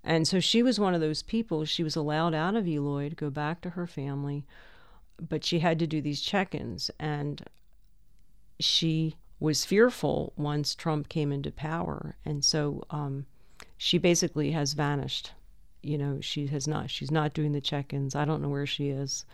And 0.02 0.28
so 0.28 0.38
she 0.40 0.62
was 0.62 0.78
one 0.78 0.94
of 0.94 1.00
those 1.00 1.22
people. 1.22 1.64
She 1.64 1.82
was 1.82 1.96
allowed 1.96 2.34
out 2.34 2.56
of 2.56 2.68
Eloy 2.68 3.08
to 3.08 3.14
go 3.14 3.30
back 3.30 3.60
to 3.62 3.70
her 3.70 3.86
family, 3.86 4.44
but 5.18 5.44
she 5.44 5.60
had 5.60 5.78
to 5.78 5.86
do 5.86 6.02
these 6.02 6.20
check 6.20 6.54
ins. 6.54 6.90
And 6.98 7.42
she 8.60 9.16
was 9.40 9.64
fearful 9.64 10.32
once 10.36 10.74
Trump 10.74 11.08
came 11.08 11.32
into 11.32 11.50
power. 11.50 12.16
And 12.24 12.44
so 12.44 12.84
um, 12.90 13.26
she 13.78 13.96
basically 13.96 14.50
has 14.50 14.74
vanished. 14.74 15.32
You 15.82 15.98
know, 15.98 16.20
she 16.20 16.46
has 16.48 16.66
not, 16.66 16.90
she's 16.90 17.10
not 17.10 17.34
doing 17.34 17.52
the 17.52 17.60
check 17.60 17.92
ins. 17.92 18.14
I 18.14 18.24
don't 18.24 18.42
know 18.42 18.48
where 18.48 18.66
she 18.66 18.88
is. 18.88 19.24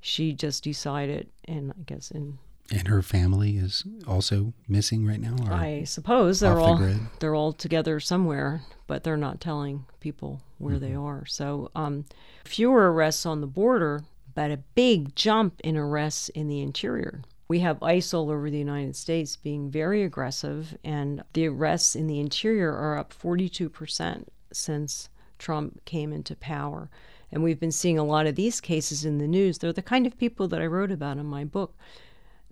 She 0.00 0.32
just 0.32 0.64
decided, 0.64 1.30
and 1.46 1.72
I 1.72 1.82
guess 1.84 2.10
in 2.10 2.38
and 2.70 2.88
her 2.88 3.02
family 3.02 3.56
is 3.56 3.84
also 4.06 4.52
missing 4.68 5.06
right 5.06 5.20
now. 5.20 5.36
I 5.50 5.84
suppose 5.84 6.40
they're 6.40 6.58
all 6.58 6.78
the 6.78 7.00
they're 7.18 7.34
all 7.34 7.52
together 7.52 8.00
somewhere, 8.00 8.62
but 8.86 9.04
they're 9.04 9.16
not 9.16 9.40
telling 9.40 9.84
people 10.00 10.40
where 10.58 10.76
mm-hmm. 10.76 10.84
they 10.84 10.94
are. 10.94 11.26
So 11.26 11.70
um, 11.74 12.04
fewer 12.44 12.92
arrests 12.92 13.26
on 13.26 13.40
the 13.40 13.46
border, 13.46 14.04
but 14.34 14.50
a 14.50 14.58
big 14.74 15.14
jump 15.16 15.60
in 15.62 15.76
arrests 15.76 16.28
in 16.30 16.48
the 16.48 16.60
interior. 16.60 17.22
We 17.48 17.58
have 17.60 17.82
ICE 17.82 18.14
all 18.14 18.30
over 18.30 18.48
the 18.48 18.58
United 18.58 18.96
States 18.96 19.36
being 19.36 19.70
very 19.70 20.02
aggressive, 20.02 20.78
and 20.82 21.22
the 21.34 21.48
arrests 21.48 21.94
in 21.94 22.06
the 22.06 22.18
interior 22.18 22.72
are 22.72 22.96
up 22.96 23.12
42% 23.12 24.24
since 24.52 25.10
Trump 25.38 25.84
came 25.84 26.12
into 26.12 26.34
power. 26.36 26.88
And 27.30 27.42
we've 27.42 27.60
been 27.60 27.72
seeing 27.72 27.98
a 27.98 28.04
lot 28.04 28.26
of 28.26 28.36
these 28.36 28.60
cases 28.60 29.04
in 29.04 29.18
the 29.18 29.26
news. 29.26 29.58
They're 29.58 29.72
the 29.72 29.82
kind 29.82 30.06
of 30.06 30.18
people 30.18 30.48
that 30.48 30.62
I 30.62 30.66
wrote 30.66 30.92
about 30.92 31.18
in 31.18 31.26
my 31.26 31.44
book 31.44 31.74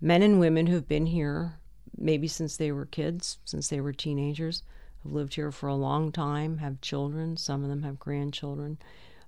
men 0.00 0.22
and 0.22 0.40
women 0.40 0.66
who've 0.66 0.88
been 0.88 1.06
here 1.06 1.60
maybe 1.96 2.26
since 2.26 2.56
they 2.56 2.72
were 2.72 2.86
kids, 2.86 3.38
since 3.44 3.68
they 3.68 3.80
were 3.80 3.92
teenagers, 3.92 4.62
have 5.02 5.12
lived 5.12 5.34
here 5.34 5.52
for 5.52 5.68
a 5.68 5.74
long 5.74 6.10
time, 6.10 6.58
have 6.58 6.80
children, 6.80 7.36
some 7.36 7.62
of 7.62 7.68
them 7.68 7.82
have 7.82 7.98
grandchildren. 7.98 8.78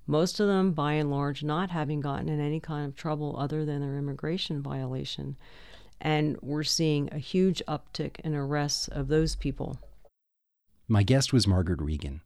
Most 0.06 0.40
of 0.40 0.48
them, 0.48 0.72
by 0.72 0.94
and 0.94 1.10
large, 1.10 1.44
not 1.44 1.70
having 1.70 2.00
gotten 2.00 2.28
in 2.28 2.40
any 2.40 2.58
kind 2.60 2.86
of 2.86 2.96
trouble 2.96 3.36
other 3.38 3.64
than 3.64 3.80
their 3.80 3.96
immigration 3.96 4.60
violation. 4.60 5.36
And 6.00 6.36
we're 6.42 6.64
seeing 6.64 7.08
a 7.12 7.18
huge 7.18 7.62
uptick 7.68 8.18
in 8.20 8.34
arrests 8.34 8.88
of 8.88 9.08
those 9.08 9.36
people. 9.36 9.78
My 10.88 11.04
guest 11.04 11.32
was 11.32 11.46
Margaret 11.46 11.80
Regan. 11.80 12.22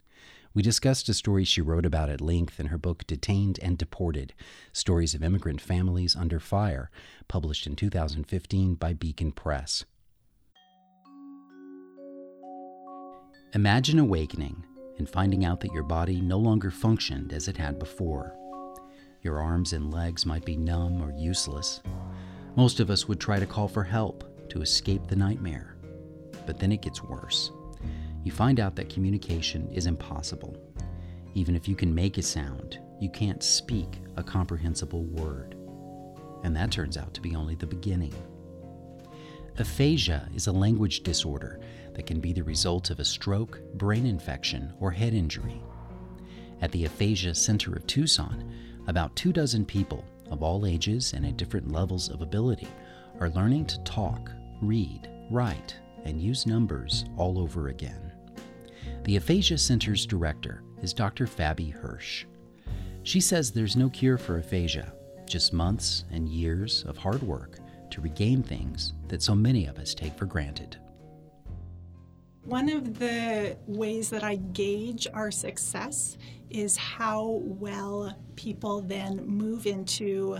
We 0.56 0.62
discussed 0.62 1.06
a 1.10 1.12
story 1.12 1.44
she 1.44 1.60
wrote 1.60 1.84
about 1.84 2.08
at 2.08 2.22
length 2.22 2.58
in 2.58 2.68
her 2.68 2.78
book 2.78 3.06
Detained 3.06 3.58
and 3.60 3.76
Deported 3.76 4.32
Stories 4.72 5.14
of 5.14 5.22
Immigrant 5.22 5.60
Families 5.60 6.16
Under 6.16 6.40
Fire, 6.40 6.90
published 7.28 7.66
in 7.66 7.76
2015 7.76 8.74
by 8.76 8.94
Beacon 8.94 9.32
Press. 9.32 9.84
Imagine 13.52 13.98
awakening 13.98 14.64
and 14.96 15.06
finding 15.06 15.44
out 15.44 15.60
that 15.60 15.74
your 15.74 15.82
body 15.82 16.22
no 16.22 16.38
longer 16.38 16.70
functioned 16.70 17.34
as 17.34 17.48
it 17.48 17.58
had 17.58 17.78
before. 17.78 18.34
Your 19.20 19.38
arms 19.38 19.74
and 19.74 19.92
legs 19.92 20.24
might 20.24 20.46
be 20.46 20.56
numb 20.56 21.02
or 21.02 21.12
useless. 21.18 21.82
Most 22.56 22.80
of 22.80 22.88
us 22.88 23.06
would 23.06 23.20
try 23.20 23.38
to 23.38 23.44
call 23.44 23.68
for 23.68 23.84
help 23.84 24.48
to 24.48 24.62
escape 24.62 25.06
the 25.06 25.16
nightmare. 25.16 25.76
But 26.46 26.58
then 26.58 26.72
it 26.72 26.80
gets 26.80 27.02
worse 27.02 27.50
you 28.26 28.32
find 28.32 28.58
out 28.58 28.74
that 28.74 28.90
communication 28.90 29.70
is 29.72 29.86
impossible. 29.86 30.56
Even 31.34 31.54
if 31.54 31.68
you 31.68 31.76
can 31.76 31.94
make 31.94 32.18
a 32.18 32.22
sound, 32.22 32.80
you 33.00 33.08
can't 33.08 33.40
speak 33.40 34.00
a 34.16 34.22
comprehensible 34.22 35.04
word. 35.04 35.54
And 36.42 36.54
that 36.56 36.72
turns 36.72 36.96
out 36.96 37.14
to 37.14 37.20
be 37.20 37.36
only 37.36 37.54
the 37.54 37.68
beginning. 37.68 38.12
Aphasia 39.58 40.28
is 40.34 40.48
a 40.48 40.52
language 40.52 41.04
disorder 41.04 41.60
that 41.94 42.06
can 42.06 42.18
be 42.18 42.32
the 42.32 42.42
result 42.42 42.90
of 42.90 42.98
a 42.98 43.04
stroke, 43.04 43.60
brain 43.74 44.04
infection, 44.04 44.72
or 44.80 44.90
head 44.90 45.14
injury. 45.14 45.62
At 46.60 46.72
the 46.72 46.84
Aphasia 46.84 47.32
Center 47.32 47.76
of 47.76 47.86
Tucson, 47.86 48.52
about 48.88 49.14
two 49.14 49.32
dozen 49.32 49.64
people 49.64 50.04
of 50.32 50.42
all 50.42 50.66
ages 50.66 51.12
and 51.12 51.24
at 51.24 51.36
different 51.36 51.70
levels 51.70 52.08
of 52.08 52.22
ability 52.22 52.68
are 53.20 53.30
learning 53.30 53.66
to 53.66 53.78
talk, 53.84 54.32
read, 54.60 55.08
write, 55.30 55.76
and 56.04 56.20
use 56.20 56.44
numbers 56.44 57.04
all 57.16 57.38
over 57.38 57.68
again. 57.68 58.05
The 59.06 59.14
Aphasia 59.14 59.56
Center's 59.56 60.04
director 60.04 60.64
is 60.82 60.92
Dr. 60.92 61.28
Fabi 61.28 61.72
Hirsch. 61.72 62.24
She 63.04 63.20
says 63.20 63.52
there's 63.52 63.76
no 63.76 63.88
cure 63.88 64.18
for 64.18 64.38
aphasia, 64.38 64.92
just 65.28 65.52
months 65.52 66.02
and 66.10 66.28
years 66.28 66.82
of 66.88 66.96
hard 66.96 67.22
work 67.22 67.60
to 67.92 68.00
regain 68.00 68.42
things 68.42 68.94
that 69.06 69.22
so 69.22 69.32
many 69.32 69.66
of 69.66 69.78
us 69.78 69.94
take 69.94 70.18
for 70.18 70.26
granted. 70.26 70.76
One 72.42 72.68
of 72.68 72.98
the 72.98 73.56
ways 73.68 74.10
that 74.10 74.24
I 74.24 74.36
gauge 74.36 75.06
our 75.14 75.30
success 75.30 76.18
is 76.50 76.76
how 76.76 77.42
well 77.44 78.12
people 78.34 78.80
then 78.80 79.24
move 79.24 79.68
into 79.68 80.38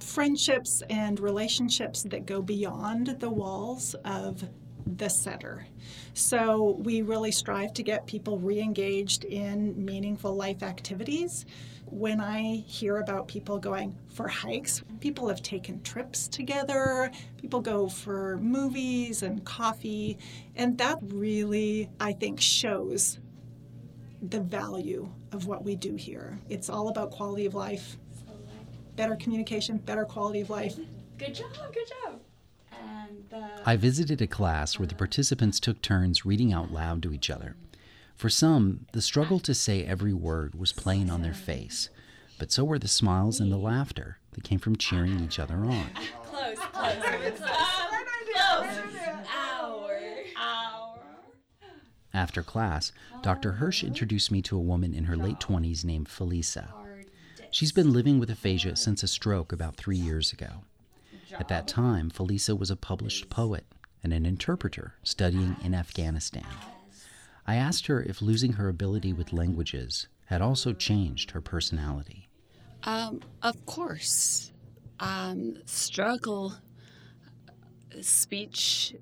friendships 0.00 0.82
and 0.88 1.20
relationships 1.20 2.02
that 2.04 2.24
go 2.24 2.40
beyond 2.40 3.08
the 3.20 3.28
walls 3.28 3.94
of 4.06 4.42
the 4.86 5.08
center. 5.08 5.66
So 6.14 6.76
we 6.82 7.02
really 7.02 7.32
strive 7.32 7.72
to 7.74 7.82
get 7.82 8.06
people 8.06 8.38
re 8.38 8.60
engaged 8.60 9.24
in 9.24 9.84
meaningful 9.84 10.34
life 10.34 10.62
activities. 10.62 11.44
When 11.86 12.20
I 12.20 12.64
hear 12.66 12.98
about 12.98 13.28
people 13.28 13.58
going 13.58 13.96
for 14.08 14.26
hikes, 14.26 14.82
people 15.00 15.28
have 15.28 15.40
taken 15.42 15.82
trips 15.82 16.26
together, 16.26 17.10
people 17.36 17.60
go 17.60 17.88
for 17.88 18.38
movies 18.38 19.22
and 19.22 19.44
coffee, 19.44 20.18
and 20.56 20.76
that 20.78 20.98
really, 21.00 21.88
I 22.00 22.12
think, 22.12 22.40
shows 22.40 23.20
the 24.20 24.40
value 24.40 25.08
of 25.30 25.46
what 25.46 25.64
we 25.64 25.76
do 25.76 25.94
here. 25.94 26.40
It's 26.48 26.68
all 26.68 26.88
about 26.88 27.12
quality 27.12 27.46
of 27.46 27.54
life, 27.54 27.98
better 28.96 29.14
communication, 29.14 29.76
better 29.78 30.04
quality 30.04 30.40
of 30.40 30.50
life. 30.50 30.76
Good 31.18 31.34
job, 31.34 31.52
good 31.72 31.86
job. 32.04 32.20
I 33.64 33.76
visited 33.76 34.22
a 34.22 34.26
class 34.26 34.78
where 34.78 34.86
the 34.86 34.94
uh, 34.94 34.98
participants 34.98 35.58
took 35.58 35.82
turns 35.82 36.24
reading 36.24 36.52
out 36.52 36.72
loud 36.72 37.02
to 37.02 37.12
each 37.12 37.30
other. 37.30 37.56
For 38.14 38.28
some, 38.28 38.86
the 38.92 39.02
struggle 39.02 39.40
to 39.40 39.54
say 39.54 39.84
every 39.84 40.12
word 40.12 40.54
was 40.54 40.72
plain 40.72 41.10
on 41.10 41.22
their 41.22 41.34
face, 41.34 41.90
but 42.38 42.52
so 42.52 42.64
were 42.64 42.78
the 42.78 42.88
smiles 42.88 43.40
and 43.40 43.50
the 43.50 43.56
laughter 43.56 44.18
that 44.32 44.44
came 44.44 44.58
from 44.58 44.76
cheering 44.76 45.20
each 45.20 45.38
other 45.38 45.56
on. 45.56 45.86
Close, 46.24 46.58
close, 46.58 46.94
close. 47.02 47.40
After 52.14 52.42
class, 52.42 52.92
Dr. 53.22 53.52
Hirsch 53.52 53.84
introduced 53.84 54.30
me 54.30 54.40
to 54.42 54.56
a 54.56 54.60
woman 54.60 54.94
in 54.94 55.04
her 55.04 55.18
late 55.18 55.38
20s 55.38 55.84
named 55.84 56.08
Felisa. 56.08 56.68
She's 57.50 57.72
been 57.72 57.92
living 57.92 58.18
with 58.18 58.30
aphasia 58.30 58.76
since 58.76 59.02
a 59.02 59.08
stroke 59.08 59.52
about 59.52 59.76
three 59.76 59.98
years 59.98 60.32
ago. 60.32 60.62
At 61.38 61.48
that 61.48 61.68
time, 61.68 62.10
Felisa 62.10 62.58
was 62.58 62.70
a 62.70 62.76
published 62.76 63.28
poet 63.28 63.66
and 64.02 64.12
an 64.12 64.24
interpreter 64.24 64.94
studying 65.02 65.56
in 65.62 65.74
Afghanistan. 65.74 66.46
I 67.46 67.56
asked 67.56 67.86
her 67.86 68.02
if 68.02 68.22
losing 68.22 68.54
her 68.54 68.68
ability 68.68 69.12
with 69.12 69.32
languages 69.32 70.08
had 70.26 70.42
also 70.42 70.72
changed 70.72 71.32
her 71.32 71.40
personality. 71.40 72.28
Um, 72.84 73.20
of 73.42 73.66
course. 73.66 74.52
Um, 74.98 75.58
struggle 75.66 76.54
speech, 78.00 78.94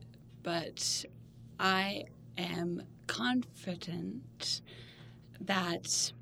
but 0.43 1.05
I 1.61 2.05
am 2.37 2.83
confident 3.07 4.61
that 5.41 6.13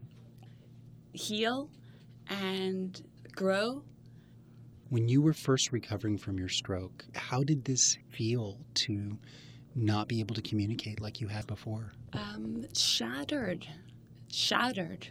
heal 1.12 1.70
and 2.28 3.02
grow 3.34 3.82
when 4.92 5.08
you 5.08 5.22
were 5.22 5.32
first 5.32 5.72
recovering 5.72 6.18
from 6.18 6.38
your 6.38 6.50
stroke, 6.50 7.06
how 7.14 7.42
did 7.42 7.64
this 7.64 7.96
feel 8.10 8.58
to 8.74 9.16
not 9.74 10.06
be 10.06 10.20
able 10.20 10.34
to 10.34 10.42
communicate 10.42 11.00
like 11.00 11.18
you 11.18 11.28
had 11.28 11.46
before? 11.46 11.92
Um, 12.12 12.66
shattered, 12.76 13.66
shattered. 14.30 15.08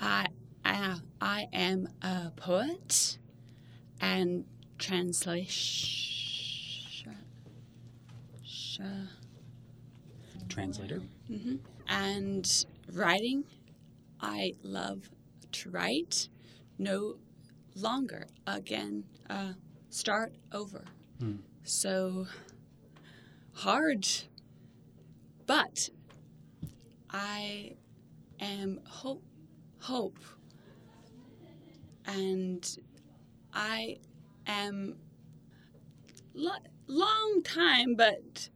I, 0.00 0.26
I, 0.64 0.96
I 1.20 1.46
am 1.52 1.86
a 2.02 2.32
poet 2.34 3.18
and 4.00 4.44
translation. 4.80 6.02
Translator. 10.48 11.02
Mm-hmm. 11.30 11.56
And 11.86 12.66
writing. 12.92 13.44
I 14.20 14.54
love 14.64 15.08
to 15.52 15.70
write. 15.70 16.28
No 16.78 17.18
longer 17.76 18.26
again, 18.46 19.04
uh, 19.30 19.52
start 19.90 20.34
over. 20.52 20.84
Hmm. 21.20 21.36
So 21.64 22.26
hard, 23.52 24.06
but 25.46 25.90
I 27.10 27.76
am 28.40 28.80
hope, 28.86 29.22
hope, 29.80 30.18
and 32.06 32.78
I 33.52 33.98
am 34.46 34.96
lo- 36.34 36.50
long 36.86 37.42
time, 37.42 37.94
but 37.94 38.48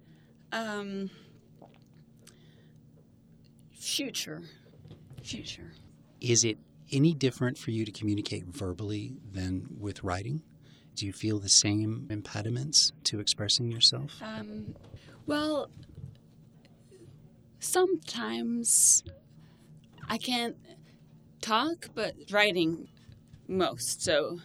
um, 0.53 1.11
future, 3.73 4.43
future. 5.23 5.73
Is 6.21 6.45
it 6.45 6.59
any 6.92 7.14
different 7.14 7.59
for 7.59 7.70
you 7.70 7.85
to 7.85 7.92
communicate 7.92 8.44
verbally 8.47 9.14
than 9.32 9.66
with 9.78 10.02
writing? 10.02 10.42
Do 10.94 11.06
you 11.06 11.12
feel 11.12 11.38
the 11.38 11.49
same 11.49 12.06
impediments 12.11 12.92
to 13.04 13.20
expressing 13.20 13.70
yourself? 13.70 14.20
Um, 14.23 14.75
well, 15.26 15.70
sometimes 17.59 19.04
I 20.09 20.18
can't 20.18 20.56
talk, 21.40 21.88
but 21.94 22.14
writing 22.30 22.88
most. 23.49 24.02
So 24.02 24.40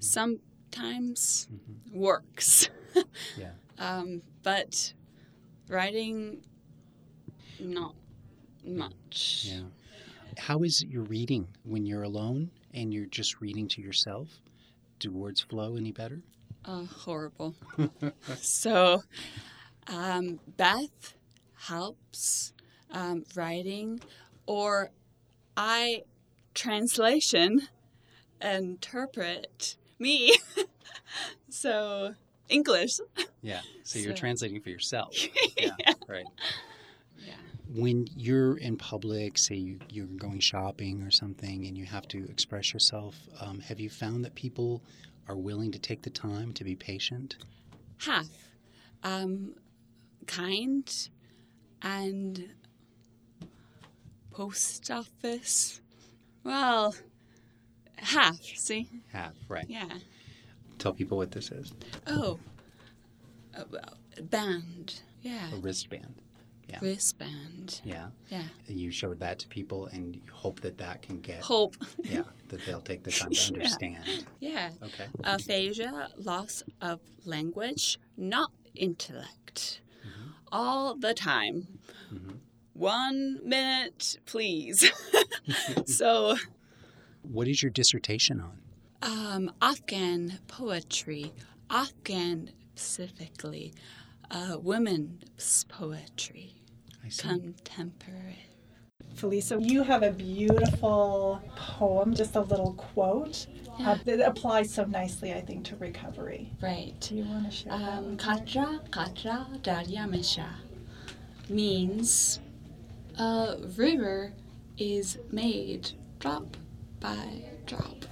sometimes 0.00 1.48
works. 1.92 2.68
Yeah. 3.38 3.52
Um, 3.78 4.20
but 4.42 4.92
writing, 5.66 6.44
not 7.58 7.94
much. 8.66 9.46
Yeah. 9.48 9.60
How 10.38 10.62
is 10.62 10.82
your 10.84 11.02
reading 11.02 11.48
when 11.64 11.84
you're 11.86 12.02
alone 12.02 12.50
and 12.72 12.92
you're 12.92 13.06
just 13.06 13.40
reading 13.40 13.68
to 13.68 13.82
yourself? 13.82 14.28
Do 14.98 15.10
words 15.12 15.40
flow 15.40 15.76
any 15.76 15.92
better? 15.92 16.20
Uh, 16.64 16.84
horrible. 16.84 17.54
so, 18.36 19.02
um, 19.88 20.38
Beth 20.56 21.14
helps 21.54 22.52
um, 22.92 23.24
writing, 23.34 24.00
or 24.46 24.90
I 25.56 26.02
translation 26.54 27.62
interpret 28.40 29.76
me. 29.98 30.34
so 31.48 32.14
English. 32.48 33.00
Yeah. 33.40 33.60
So 33.84 33.98
you're 33.98 34.14
translating 34.14 34.60
for 34.60 34.70
yourself. 34.70 35.14
Yeah. 35.58 35.76
Right. 36.08 36.24
When 37.74 38.06
you're 38.14 38.58
in 38.58 38.76
public, 38.76 39.38
say 39.38 39.54
you, 39.56 39.78
you're 39.88 40.06
going 40.06 40.40
shopping 40.40 41.02
or 41.02 41.10
something, 41.10 41.66
and 41.66 41.76
you 41.76 41.84
have 41.86 42.06
to 42.08 42.24
express 42.28 42.72
yourself, 42.74 43.16
um, 43.40 43.60
have 43.60 43.80
you 43.80 43.88
found 43.88 44.24
that 44.24 44.34
people 44.34 44.82
are 45.28 45.36
willing 45.36 45.72
to 45.72 45.78
take 45.78 46.02
the 46.02 46.10
time 46.10 46.52
to 46.54 46.64
be 46.64 46.74
patient? 46.74 47.36
Half. 47.98 48.28
Um, 49.02 49.54
kind 50.26 51.08
and 51.80 52.48
post 54.30 54.90
office. 54.90 55.80
Well, 56.44 56.94
half. 57.96 58.40
See? 58.42 58.88
Half, 59.12 59.34
right. 59.48 59.66
Yeah. 59.68 59.88
Tell 60.78 60.92
people 60.92 61.16
what 61.18 61.30
this 61.30 61.50
is 61.50 61.72
Oh, 62.06 62.38
a, 63.54 63.64
a 64.18 64.22
band. 64.22 65.00
Yeah. 65.22 65.52
a 65.54 65.56
wristband. 65.56 66.16
Yeah. 66.72 66.78
Wristband. 66.80 67.80
Yeah. 67.84 68.06
Yeah. 68.30 68.44
You 68.66 68.90
showed 68.90 69.20
that 69.20 69.38
to 69.40 69.48
people, 69.48 69.86
and 69.86 70.16
you 70.16 70.22
hope 70.32 70.60
that 70.62 70.78
that 70.78 71.02
can 71.02 71.20
get, 71.20 71.40
Hope. 71.42 71.76
yeah, 72.02 72.22
that 72.48 72.64
they'll 72.64 72.80
take 72.80 73.02
the 73.04 73.10
time 73.20 73.30
to 73.30 73.36
Yeah. 73.36 73.46
understand. 73.48 74.26
Yeah. 74.40 74.70
Okay. 74.82 75.06
Aphasia, 75.22 76.08
loss 76.16 76.62
of 76.80 77.00
language, 77.26 77.98
not 78.16 78.50
intellect. 78.74 79.80
All 80.50 80.96
the 80.96 81.14
time. 81.14 81.66
One 82.74 83.38
minute, 83.46 84.16
please. 84.26 84.90
so, 85.86 86.36
What 87.22 87.48
is 87.48 87.62
your 87.62 87.70
dissertation 87.70 88.40
on? 88.40 88.58
um, 89.02 89.50
Afghan 89.60 90.38
poetry, 90.48 91.32
Afghan 91.70 92.50
specifically, 92.74 93.74
uh, 94.30 94.56
women's 94.60 95.64
poetry. 95.68 96.61
Contemporary. 97.18 98.46
Felisa, 99.14 99.58
you 99.60 99.82
have 99.82 100.02
a 100.02 100.10
beautiful 100.10 101.40
poem, 101.56 102.14
just 102.14 102.34
a 102.34 102.40
little 102.40 102.72
quote 102.74 103.46
uh, 103.80 103.96
that 104.04 104.20
applies 104.20 104.72
so 104.72 104.84
nicely, 104.84 105.32
I 105.32 105.40
think, 105.40 105.64
to 105.66 105.76
recovery. 105.76 106.50
Right. 106.60 106.94
Do 107.00 107.16
you 107.16 107.24
want 107.24 107.50
to 107.50 107.50
share 107.50 107.78
that? 107.78 107.88
Um, 107.88 108.04
with 108.04 108.10
me? 108.12 108.16
Katra 108.16 108.90
Katra 108.90 109.62
Daryamesha 109.62 110.48
means 111.48 112.40
a 113.18 113.56
river 113.76 114.32
is 114.78 115.18
made 115.30 115.90
drop 116.18 116.56
by 117.00 117.44
drop. 117.66 118.04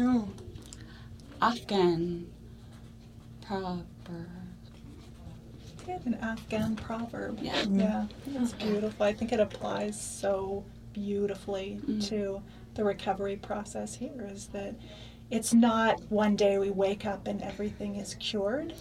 Oh, 0.00 0.28
Afghan 1.40 2.26
proverb. 3.42 3.86
Good, 5.88 6.06
an 6.06 6.14
Afghan 6.16 6.76
proverb. 6.76 7.38
Yeah. 7.40 7.64
Yeah, 7.70 8.06
it's 8.26 8.52
beautiful. 8.52 9.06
I 9.06 9.12
think 9.12 9.32
it 9.32 9.40
applies 9.40 10.00
so 10.00 10.64
beautifully 10.92 11.80
mm. 11.86 12.06
to 12.08 12.42
the 12.74 12.84
recovery 12.84 13.36
process 13.36 13.94
here 13.94 14.28
is 14.30 14.48
that 14.48 14.74
it's 15.30 15.52
not 15.52 16.00
one 16.10 16.36
day 16.36 16.58
we 16.58 16.70
wake 16.70 17.06
up 17.06 17.26
and 17.26 17.42
everything 17.42 17.96
is 17.96 18.14
cured, 18.14 18.74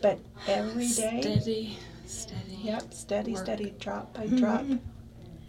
but 0.00 0.18
every 0.48 0.88
day, 0.88 1.20
Steady, 1.20 1.78
steady. 2.06 2.58
yep, 2.62 2.92
steady, 2.92 3.32
work. 3.32 3.44
steady, 3.44 3.74
drop 3.78 4.14
by 4.14 4.26
mm-hmm. 4.26 4.36
drop. 4.36 4.64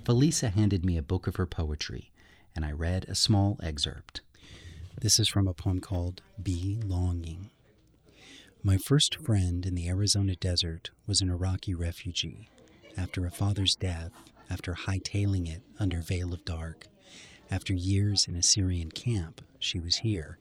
Felisa 0.03 0.51
handed 0.51 0.85
me 0.85 0.97
a 0.97 1.01
book 1.01 1.27
of 1.27 1.35
her 1.37 1.47
poetry, 1.47 2.11
and 2.55 2.63
I 2.63 2.71
read 2.71 3.05
a 3.07 3.15
small 3.15 3.59
excerpt. 3.61 4.21
This 4.99 5.19
is 5.19 5.27
from 5.27 5.47
a 5.47 5.53
poem 5.53 5.81
called 5.81 6.21
Belonging. 6.41 7.49
My 8.65 8.78
first 8.78 9.17
friend 9.17 9.63
in 9.63 9.75
the 9.75 9.88
Arizona 9.88 10.36
desert 10.36 10.89
was 11.06 11.21
an 11.21 11.30
Iraqi 11.30 11.75
refugee. 11.75 12.49
After 12.97 13.23
a 13.23 13.30
father's 13.30 13.75
death, 13.75 14.12
after 14.49 14.73
hightailing 14.73 15.47
it 15.47 15.62
under 15.78 15.99
veil 15.99 16.34
of 16.34 16.43
dark, 16.45 16.88
after 17.51 17.75
years 17.75 18.28
in 18.28 18.36
a 18.36 18.41
Syrian 18.41 18.89
camp, 18.89 19.43
she 19.60 19.80
was 19.80 19.97
here, 19.97 20.39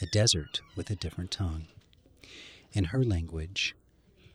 a 0.00 0.06
desert 0.06 0.60
with 0.76 0.90
a 0.90 0.94
different 0.94 1.32
tongue. 1.32 1.66
In 2.72 2.84
her 2.84 3.02
language, 3.02 3.74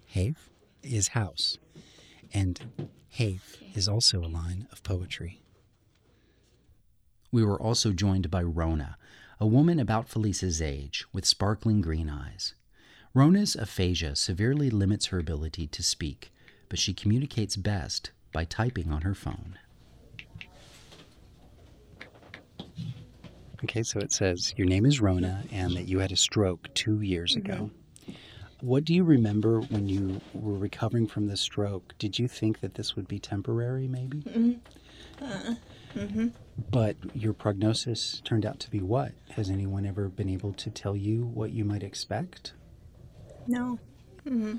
Hef 0.08 0.50
is 0.84 1.08
house, 1.10 1.58
and 2.34 2.60
Hef 3.12 3.56
is 3.74 3.88
also 3.88 4.26
a 4.26 4.28
line 4.28 4.68
of 4.74 4.84
poetry. 4.84 5.42
We 7.32 7.46
were 7.46 7.62
also 7.62 7.94
joined 7.94 8.30
by 8.30 8.44
Rona, 8.44 8.98
a 9.40 9.48
woman 9.48 9.80
about 9.80 10.10
Felisa's 10.10 10.62
age 10.62 11.06
with 11.14 11.26
sparkling 11.26 11.80
green 11.80 12.10
eyes. 12.10 12.56
Rona's 13.14 13.56
aphasia 13.56 14.16
severely 14.16 14.70
limits 14.70 15.08
her 15.08 15.20
ability 15.20 15.68
to 15.68 15.84
speak, 15.84 16.32
but 16.70 16.80
she 16.80 16.94
communicates 16.94 17.58
best 17.58 18.12
by 18.32 18.46
typing 18.46 18.92
on 18.92 19.02
her 19.02 19.14
phone. 19.14 19.58
Okay, 23.64 23.84
so 23.84 24.00
it 24.00 24.12
says 24.12 24.54
your 24.58 24.68
name 24.68 24.86
is 24.86 25.02
Rona 25.02 25.44
and 25.52 25.76
that 25.76 25.88
you 25.88 26.00
had 26.00 26.12
a 26.12 26.16
stroke 26.16 26.74
two 26.74 27.02
years 27.02 27.36
ago. 27.36 27.70
Mm-hmm. 28.08 28.14
What 28.62 28.86
do 28.86 28.94
you 28.94 29.04
remember 29.04 29.60
when 29.60 29.90
you 29.90 30.22
were 30.34 30.58
recovering 30.58 31.08
from 31.08 31.28
the 31.28 31.36
stroke? 31.36 31.94
Did 32.00 32.18
you 32.18 32.28
think 32.28 32.62
that 32.62 32.76
this 32.76 32.96
would 32.96 33.08
be 33.08 33.20
temporary, 33.20 33.88
maybe? 33.88 34.20
Mm-hmm. 34.20 35.24
Uh-uh. 35.24 35.56
Mm-hmm. 35.96 36.28
But 36.70 36.96
your 37.14 37.34
prognosis 37.34 38.22
turned 38.24 38.46
out 38.46 38.60
to 38.62 38.72
be 38.72 38.80
what? 38.80 39.12
Has 39.32 39.50
anyone 39.50 39.86
ever 39.86 40.08
been 40.10 40.30
able 40.30 40.54
to 40.54 40.70
tell 40.70 40.96
you 40.96 41.26
what 41.26 41.52
you 41.52 41.66
might 41.66 41.84
expect? 41.84 42.54
No. 43.48 43.80
Mm-hmm. 44.26 44.58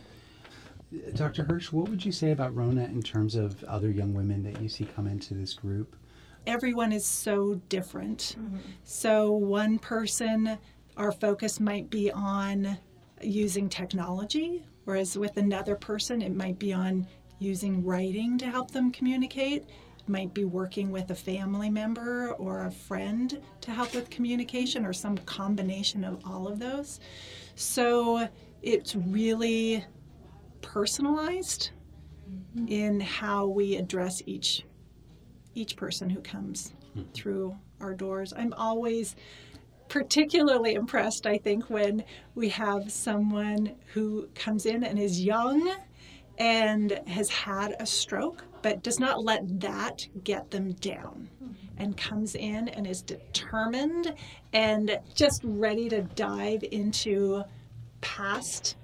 Dr. 1.14 1.45
Hirsch, 1.45 1.73
what 1.73 1.88
would 1.88 2.05
you 2.05 2.12
say 2.12 2.33
about 2.33 2.55
Rona 2.55 2.85
in 2.85 3.03
terms 3.03 3.35
of 3.35 3.64
other 3.64 3.90
young 3.90 4.12
women 4.12 4.42
that 4.42 4.61
you 4.61 4.68
see 4.68 4.85
come 4.85 5.07
into 5.07 5.35
this 5.35 5.55
group? 5.55 5.97
everyone 6.47 6.92
is 6.92 7.05
so 7.05 7.55
different. 7.68 8.37
Mm-hmm. 8.38 8.59
So, 8.85 9.33
one 9.33 9.79
person, 9.79 10.59
our 10.97 11.12
focus 11.12 11.61
might 11.61 11.90
be 11.90 12.11
on 12.11 12.77
using 13.23 13.68
technology, 13.68 14.64
whereas 14.85 15.16
with 15.16 15.37
another 15.37 15.77
person, 15.77 16.23
it 16.23 16.35
might 16.35 16.59
be 16.59 16.73
on 16.73 17.07
using 17.38 17.85
writing 17.85 18.38
to 18.38 18.47
help 18.47 18.71
them 18.71 18.92
communicate. 18.92 19.64
It 19.99 20.09
might 20.09 20.35
be 20.35 20.45
working 20.45 20.90
with 20.90 21.11
a 21.11 21.14
family 21.14 21.71
member 21.71 22.33
or 22.33 22.66
a 22.66 22.71
friend 22.71 23.40
to 23.61 23.71
help 23.71 23.95
with 23.95 24.11
communication, 24.11 24.85
or 24.85 24.92
some 24.92 25.16
combination 25.18 26.05
of 26.05 26.21
all 26.25 26.49
of 26.49 26.59
those. 26.59 27.01
So, 27.55 28.29
it's 28.62 28.94
really 28.94 29.85
personalized 30.61 31.70
mm-hmm. 32.31 32.68
in 32.68 33.01
how 33.01 33.46
we 33.46 33.77
address 33.77 34.22
each 34.27 34.64
each 35.55 35.77
person 35.77 36.09
who 36.09 36.20
comes 36.22 36.72
hmm. 36.94 37.03
through 37.12 37.55
our 37.81 37.92
doors. 37.92 38.33
I'm 38.35 38.55
always 38.55 39.14
particularly 39.88 40.72
impressed, 40.72 41.27
I 41.27 41.37
think, 41.37 41.68
when 41.68 42.05
we 42.35 42.48
have 42.48 42.90
someone 42.90 43.75
who 43.92 44.29
comes 44.35 44.64
in 44.64 44.83
and 44.83 44.98
is 44.98 45.20
young 45.20 45.70
and 46.38 46.98
has 47.07 47.29
had 47.29 47.77
a 47.79 47.85
stroke, 47.85 48.44
but 48.62 48.83
does 48.83 48.98
not 48.98 49.22
let 49.22 49.61
that 49.61 50.07
get 50.25 50.51
them 50.51 50.72
down 50.72 51.29
mm-hmm. 51.42 51.53
and 51.77 51.96
comes 51.98 52.35
in 52.35 52.68
and 52.68 52.87
is 52.87 53.03
determined 53.03 54.14
and 54.55 54.98
just 55.14 55.42
ready 55.44 55.90
to 55.90 56.01
dive 56.01 56.64
into 56.70 57.42
past 58.03 58.77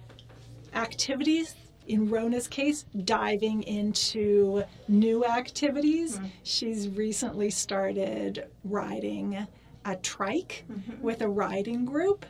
activities 0.74 1.54
in 1.88 2.09
Rona's 2.09 2.46
case, 2.46 2.85
diving 3.04 3.62
into 3.64 4.62
new 4.87 5.24
activities. 5.24 6.16
Mm-hmm. 6.16 6.26
She's 6.42 6.88
recently 6.88 7.50
started 7.50 8.46
riding 8.62 9.46
a 9.85 9.96
trike 9.96 10.64
mm-hmm. 10.70 11.02
with 11.02 11.22
a 11.22 11.28
riding 11.28 11.85
group 11.85 12.26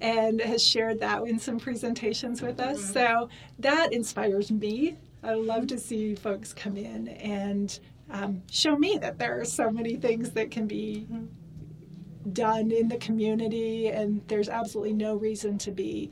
and 0.00 0.40
has 0.40 0.64
shared 0.64 1.00
that 1.00 1.22
in 1.24 1.38
some 1.38 1.58
presentations 1.58 2.40
with 2.40 2.60
us. 2.60 2.80
Mm-hmm. 2.80 2.92
So 2.92 3.28
that 3.58 3.92
inspires 3.92 4.50
me. 4.50 4.96
I 5.22 5.34
love 5.34 5.66
to 5.66 5.78
see 5.78 6.14
folks 6.14 6.54
come 6.54 6.76
in 6.76 7.08
and 7.08 7.78
um, 8.10 8.42
show 8.50 8.76
me 8.76 8.96
that 9.00 9.18
there 9.18 9.38
are 9.38 9.44
so 9.44 9.70
many 9.70 9.96
things 9.96 10.30
that 10.30 10.50
can 10.50 10.66
be 10.66 11.06
done 12.32 12.70
in 12.70 12.88
the 12.88 12.98
community, 12.98 13.88
and 13.88 14.22
there's 14.28 14.48
absolutely 14.48 14.92
no 14.92 15.14
reason 15.14 15.58
to 15.58 15.70
be 15.70 16.10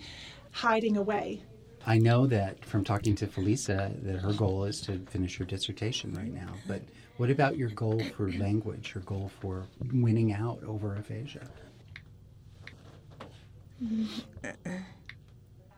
hiding 0.52 0.96
away. 0.96 1.42
I 1.86 1.98
know 1.98 2.26
that 2.26 2.64
from 2.64 2.84
talking 2.84 3.14
to 3.16 3.26
Felisa 3.26 4.02
that 4.04 4.16
her 4.16 4.32
goal 4.32 4.64
is 4.64 4.80
to 4.82 4.98
finish 5.10 5.38
her 5.38 5.44
dissertation 5.44 6.12
right 6.14 6.32
now. 6.32 6.52
But 6.66 6.82
what 7.16 7.30
about 7.30 7.56
your 7.56 7.70
goal 7.70 8.02
for 8.16 8.30
language, 8.32 8.92
your 8.94 9.04
goal 9.04 9.30
for 9.40 9.66
winning 9.92 10.32
out 10.32 10.62
over 10.64 10.96
aphasia? 10.96 11.48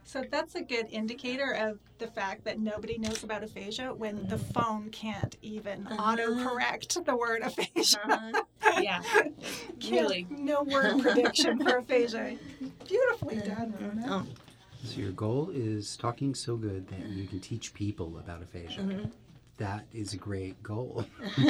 So 0.05 0.25
that's 0.29 0.57
a 0.57 0.63
good 0.63 0.87
indicator 0.91 1.53
of 1.53 1.79
the 1.99 2.09
fact 2.09 2.45
that 2.45 2.59
nobody 2.59 2.99
knows 2.99 3.23
about 3.23 3.45
aphasia 3.45 3.95
when 3.95 4.27
the 4.27 4.37
mm-hmm. 4.37 4.53
phone 4.53 4.91
can't 4.91 5.37
even 5.43 5.85
mm-hmm. 5.85 5.97
autocorrect 5.97 7.05
the 7.05 7.15
word 7.15 7.43
aphasia. 7.43 8.01
Uh-huh. 8.05 8.43
Yeah. 8.81 9.03
Can't- 9.81 9.91
Really. 9.91 10.27
No 10.31 10.63
word 10.63 11.01
prediction 11.03 11.59
for 11.63 11.79
aphasia. 11.79 12.37
Beautifully 12.87 13.37
done, 13.39 13.75
Rona. 13.81 14.27
So 14.85 15.01
your 15.01 15.13
goal 15.13 15.51
is 15.53 15.97
talking 15.97 16.35
so 16.35 16.57
good 16.57 16.89
that 16.89 17.07
you 17.09 17.27
can 17.27 17.41
teach 17.41 17.75
people 17.75 18.19
about 18.19 18.43
aphasia. 18.43 19.09
That 19.59 19.85
is 19.93 20.15
a 20.15 20.17
great 20.17 20.61
goal. 20.63 21.05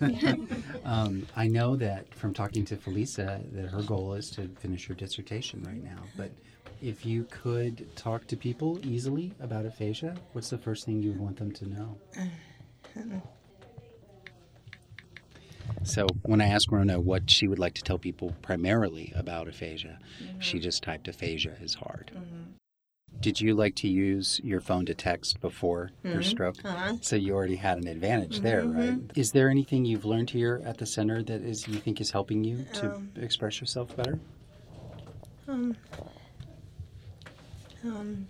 um, 0.84 1.26
I 1.34 1.48
know 1.48 1.74
that 1.76 2.14
from 2.14 2.32
talking 2.32 2.64
to 2.66 2.76
Felisa 2.76 3.42
that 3.52 3.66
her 3.70 3.82
goal 3.82 4.14
is 4.14 4.30
to 4.32 4.48
finish 4.60 4.86
her 4.86 4.94
dissertation 4.94 5.62
right 5.64 5.82
now. 5.82 5.98
But 6.16 6.30
if 6.80 7.04
you 7.04 7.24
could 7.30 7.88
talk 7.96 8.28
to 8.28 8.36
people 8.36 8.78
easily 8.86 9.32
about 9.40 9.66
aphasia, 9.66 10.16
what's 10.32 10.50
the 10.50 10.58
first 10.58 10.86
thing 10.86 11.02
you 11.02 11.10
would 11.10 11.20
want 11.20 11.36
them 11.36 11.50
to 11.52 11.68
know? 11.68 11.98
So 15.84 16.06
when 16.22 16.40
I 16.40 16.46
asked 16.48 16.70
Rona 16.70 17.00
what 17.00 17.30
she 17.30 17.48
would 17.48 17.58
like 17.58 17.74
to 17.74 17.82
tell 17.82 17.98
people 17.98 18.34
primarily 18.42 19.12
about 19.16 19.48
aphasia, 19.48 19.98
she 20.38 20.58
just 20.58 20.82
typed 20.82 21.08
aphasia 21.08 21.56
is 21.60 21.74
hard. 21.74 22.10
Did 23.20 23.40
you 23.40 23.54
like 23.54 23.74
to 23.76 23.88
use 23.88 24.40
your 24.44 24.60
phone 24.60 24.86
to 24.86 24.94
text 24.94 25.40
before 25.40 25.90
your 26.04 26.22
stroke? 26.22 26.56
So 27.00 27.16
you 27.16 27.34
already 27.34 27.56
had 27.56 27.78
an 27.78 27.88
advantage 27.88 28.40
there, 28.40 28.64
right? 28.64 28.98
Is 29.16 29.32
there 29.32 29.48
anything 29.48 29.84
you've 29.84 30.04
learned 30.04 30.30
here 30.30 30.62
at 30.64 30.78
the 30.78 30.86
center 30.86 31.22
that 31.24 31.42
is 31.42 31.66
you 31.66 31.74
think 31.74 32.00
is 32.00 32.10
helping 32.10 32.44
you 32.44 32.64
to 32.74 32.94
express 33.16 33.60
yourself 33.60 33.96
better? 33.96 34.18
Um, 35.48 35.76
um, 37.84 38.26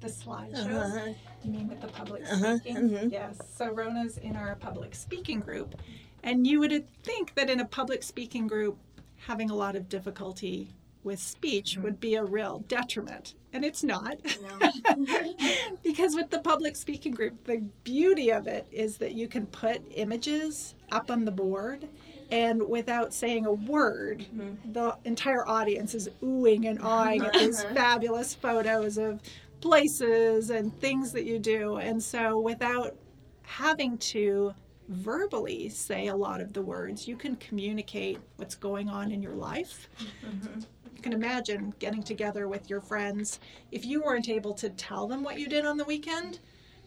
The 0.00 0.06
slideshows. 0.06 0.96
uh-huh. 0.96 1.12
You 1.48 1.54
mean 1.60 1.68
with 1.68 1.80
the 1.80 1.88
public 1.88 2.22
Uh-huh, 2.30 2.58
speaking? 2.58 2.90
mhm. 2.90 3.10
Yes. 3.12 3.38
So 3.56 3.72
Rona's 3.72 4.18
in 4.18 4.36
our 4.36 4.54
public 4.56 4.94
speaking 4.94 5.40
group. 5.40 5.74
And 6.22 6.46
you 6.46 6.60
would 6.60 6.86
think 7.02 7.34
that 7.36 7.48
in 7.48 7.58
a 7.60 7.64
public 7.64 8.02
speaking 8.02 8.46
group, 8.46 8.76
having 9.16 9.48
a 9.50 9.54
lot 9.54 9.74
of 9.74 9.88
difficulty 9.88 10.74
with 11.04 11.18
speech 11.20 11.72
Mm-hmm. 11.72 11.82
would 11.84 12.00
be 12.00 12.16
a 12.16 12.24
real 12.24 12.58
detriment. 12.68 13.34
And 13.54 13.64
it's 13.64 13.82
not. 13.82 14.18
because 15.82 16.14
with 16.14 16.28
the 16.28 16.40
public 16.40 16.76
speaking 16.76 17.12
group, 17.12 17.44
the 17.44 17.62
beauty 17.82 18.30
of 18.30 18.46
it 18.46 18.66
is 18.70 18.98
that 18.98 19.14
you 19.14 19.26
can 19.26 19.46
put 19.46 19.80
images 19.94 20.74
up 20.92 21.10
on 21.10 21.24
the 21.24 21.30
board. 21.30 21.88
And 22.30 22.68
without 22.68 23.14
saying 23.14 23.46
a 23.46 23.52
word, 23.52 24.26
Mm-hmm. 24.36 24.72
the 24.74 24.96
entire 25.06 25.48
audience 25.48 25.94
is 25.94 26.10
oohing 26.22 26.68
and 26.68 26.78
awing 26.82 27.22
at 27.24 27.32
these 27.32 27.62
fabulous 27.74 28.34
photos 28.34 28.98
of 28.98 29.20
places 29.60 30.50
and 30.50 30.76
things 30.80 31.12
that 31.12 31.24
you 31.24 31.38
do. 31.38 31.76
And 31.76 32.02
so, 32.02 32.38
without 32.38 32.96
having 33.42 33.98
to 33.98 34.54
verbally 34.88 35.68
say 35.68 36.06
a 36.06 36.16
lot 36.16 36.40
of 36.40 36.52
the 36.52 36.62
words, 36.62 37.06
you 37.06 37.16
can 37.16 37.36
communicate 37.36 38.18
what's 38.36 38.54
going 38.54 38.88
on 38.88 39.10
in 39.10 39.22
your 39.22 39.34
life. 39.34 39.88
Mm-hmm. 40.24 40.60
You 40.96 41.02
can 41.02 41.12
imagine 41.12 41.72
getting 41.78 42.02
together 42.02 42.48
with 42.48 42.68
your 42.68 42.80
friends. 42.80 43.40
If 43.70 43.84
you 43.84 44.02
weren't 44.02 44.28
able 44.28 44.54
to 44.54 44.70
tell 44.70 45.06
them 45.06 45.22
what 45.22 45.38
you 45.38 45.48
did 45.48 45.64
on 45.64 45.76
the 45.76 45.84
weekend, 45.84 46.40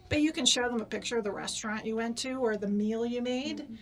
but 0.10 0.22
you 0.22 0.32
can 0.32 0.46
show 0.46 0.64
them 0.64 0.82
a 0.82 0.86
picture 0.86 1.18
of 1.18 1.24
the 1.24 1.32
restaurant 1.32 1.86
you 1.86 1.96
went 1.96 2.18
to 2.20 2.34
or 2.34 2.58
the 2.58 2.68
meal 2.68 3.06
you 3.06 3.22
made, 3.22 3.60
mm-hmm. 3.60 3.76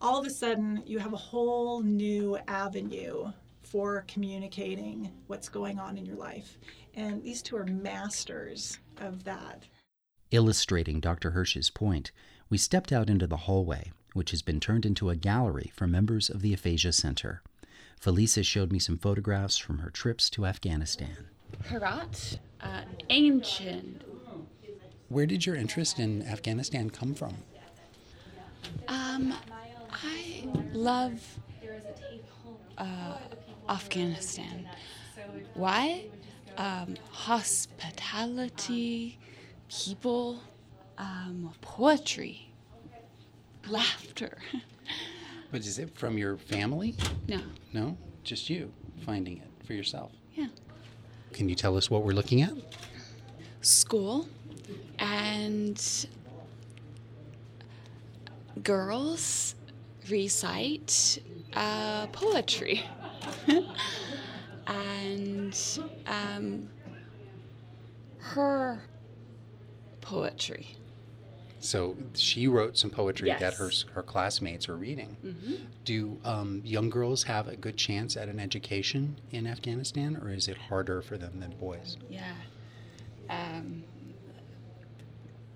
all 0.00 0.18
of 0.18 0.26
a 0.26 0.30
sudden 0.30 0.82
you 0.86 0.98
have 0.98 1.12
a 1.12 1.18
whole 1.18 1.82
new 1.82 2.38
avenue 2.48 3.30
for 3.74 4.04
communicating 4.06 5.10
what's 5.26 5.48
going 5.48 5.80
on 5.80 5.98
in 5.98 6.06
your 6.06 6.14
life. 6.14 6.58
And 6.94 7.20
these 7.24 7.42
two 7.42 7.56
are 7.56 7.66
masters 7.66 8.78
of 8.98 9.24
that. 9.24 9.64
Illustrating 10.30 11.00
Dr. 11.00 11.32
Hirsch's 11.32 11.70
point, 11.70 12.12
we 12.48 12.56
stepped 12.56 12.92
out 12.92 13.10
into 13.10 13.26
the 13.26 13.36
hallway, 13.36 13.90
which 14.12 14.30
has 14.30 14.42
been 14.42 14.60
turned 14.60 14.86
into 14.86 15.10
a 15.10 15.16
gallery 15.16 15.72
for 15.74 15.88
members 15.88 16.30
of 16.30 16.40
the 16.40 16.54
Aphasia 16.54 16.92
Center. 16.92 17.42
Felisa 18.00 18.44
showed 18.44 18.70
me 18.70 18.78
some 18.78 18.96
photographs 18.96 19.58
from 19.58 19.78
her 19.78 19.90
trips 19.90 20.30
to 20.30 20.46
Afghanistan. 20.46 21.26
Herat, 21.64 22.38
uh, 22.60 22.82
ancient. 23.10 24.02
Where 25.08 25.26
did 25.26 25.44
your 25.44 25.56
interest 25.56 25.98
in 25.98 26.22
Afghanistan 26.22 26.90
come 26.90 27.12
from? 27.12 27.34
Um, 28.86 29.34
I 29.90 30.46
love 30.72 31.20
uh, 32.78 33.18
Afghanistan. 33.68 34.68
Why? 35.54 36.04
Um, 36.56 36.94
hospitality, 37.10 39.18
people, 39.68 40.40
um, 40.98 41.50
poetry, 41.60 42.50
laughter. 43.68 44.38
But 45.50 45.60
is 45.64 45.78
it 45.78 45.96
from 45.96 46.18
your 46.18 46.36
family? 46.36 46.96
no, 47.28 47.40
No, 47.72 47.96
just 48.24 48.50
you 48.50 48.72
finding 49.06 49.36
it 49.36 49.48
for 49.64 49.72
yourself. 49.72 50.10
yeah. 50.34 50.48
Can 51.32 51.48
you 51.48 51.54
tell 51.54 51.76
us 51.76 51.88
what 51.88 52.02
we're 52.02 52.10
looking 52.12 52.42
at? 52.42 52.50
School 53.60 54.26
and 54.98 55.80
girls 58.64 59.54
recite 60.10 61.20
uh, 61.54 62.08
poetry. 62.08 62.82
and 64.66 65.80
um, 66.06 66.68
her 68.18 68.80
poetry. 70.00 70.76
So 71.60 71.96
she 72.12 72.46
wrote 72.46 72.76
some 72.76 72.90
poetry 72.90 73.34
that 73.38 73.54
her 73.54 73.70
her 73.94 74.02
classmates 74.02 74.68
are 74.68 74.76
reading. 74.76 75.16
Mm-hmm. 75.24 75.54
Do 75.84 76.18
um, 76.22 76.60
young 76.62 76.90
girls 76.90 77.22
have 77.22 77.48
a 77.48 77.56
good 77.56 77.78
chance 77.78 78.18
at 78.18 78.28
an 78.28 78.38
education 78.38 79.16
in 79.30 79.46
Afghanistan, 79.46 80.18
or 80.22 80.28
is 80.28 80.48
it 80.48 80.58
harder 80.58 81.00
for 81.00 81.16
them 81.16 81.40
than 81.40 81.54
boys? 81.58 81.96
Yeah. 82.10 82.34
Um, 83.30 83.82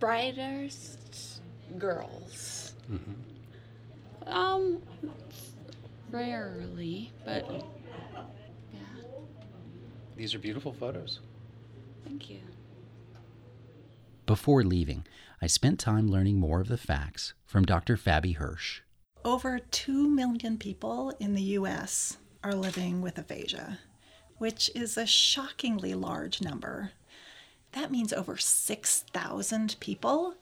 brightest 0.01 1.43
girls. 1.77 2.73
Mm-hmm. 2.91 4.33
Um, 4.33 4.83
rarely, 6.11 7.13
but 7.25 7.51
yeah. 7.51 8.81
These 10.17 10.35
are 10.35 10.39
beautiful 10.39 10.73
photos. 10.73 11.21
Thank 12.05 12.31
you. 12.31 12.41
Before 14.27 14.63
leaving, 14.63 15.07
I 15.41 15.47
spent 15.47 15.79
time 15.79 16.09
learning 16.09 16.39
more 16.39 16.61
of 16.61 16.69
the 16.69 16.77
facts 16.77 17.35
from 17.47 17.65
Dr. 17.65 17.97
Fabi 17.97 18.37
Hirsch. 18.37 18.83
Over 19.25 19.59
2 19.59 20.09
million 20.09 20.59
people 20.59 21.13
in 21.21 21.35
the 21.35 21.43
US 21.43 22.19
are 22.43 22.55
living 22.55 23.01
with 23.01 23.19
aphasia, 23.19 23.79
which 24.39 24.71
is 24.75 24.97
a 24.97 25.07
shockingly 25.07 25.95
large 25.95 26.41
number. 26.41 26.93
That 27.73 27.91
means 27.91 28.13
over 28.13 28.37
6,000 28.37 29.77
people 29.81 30.35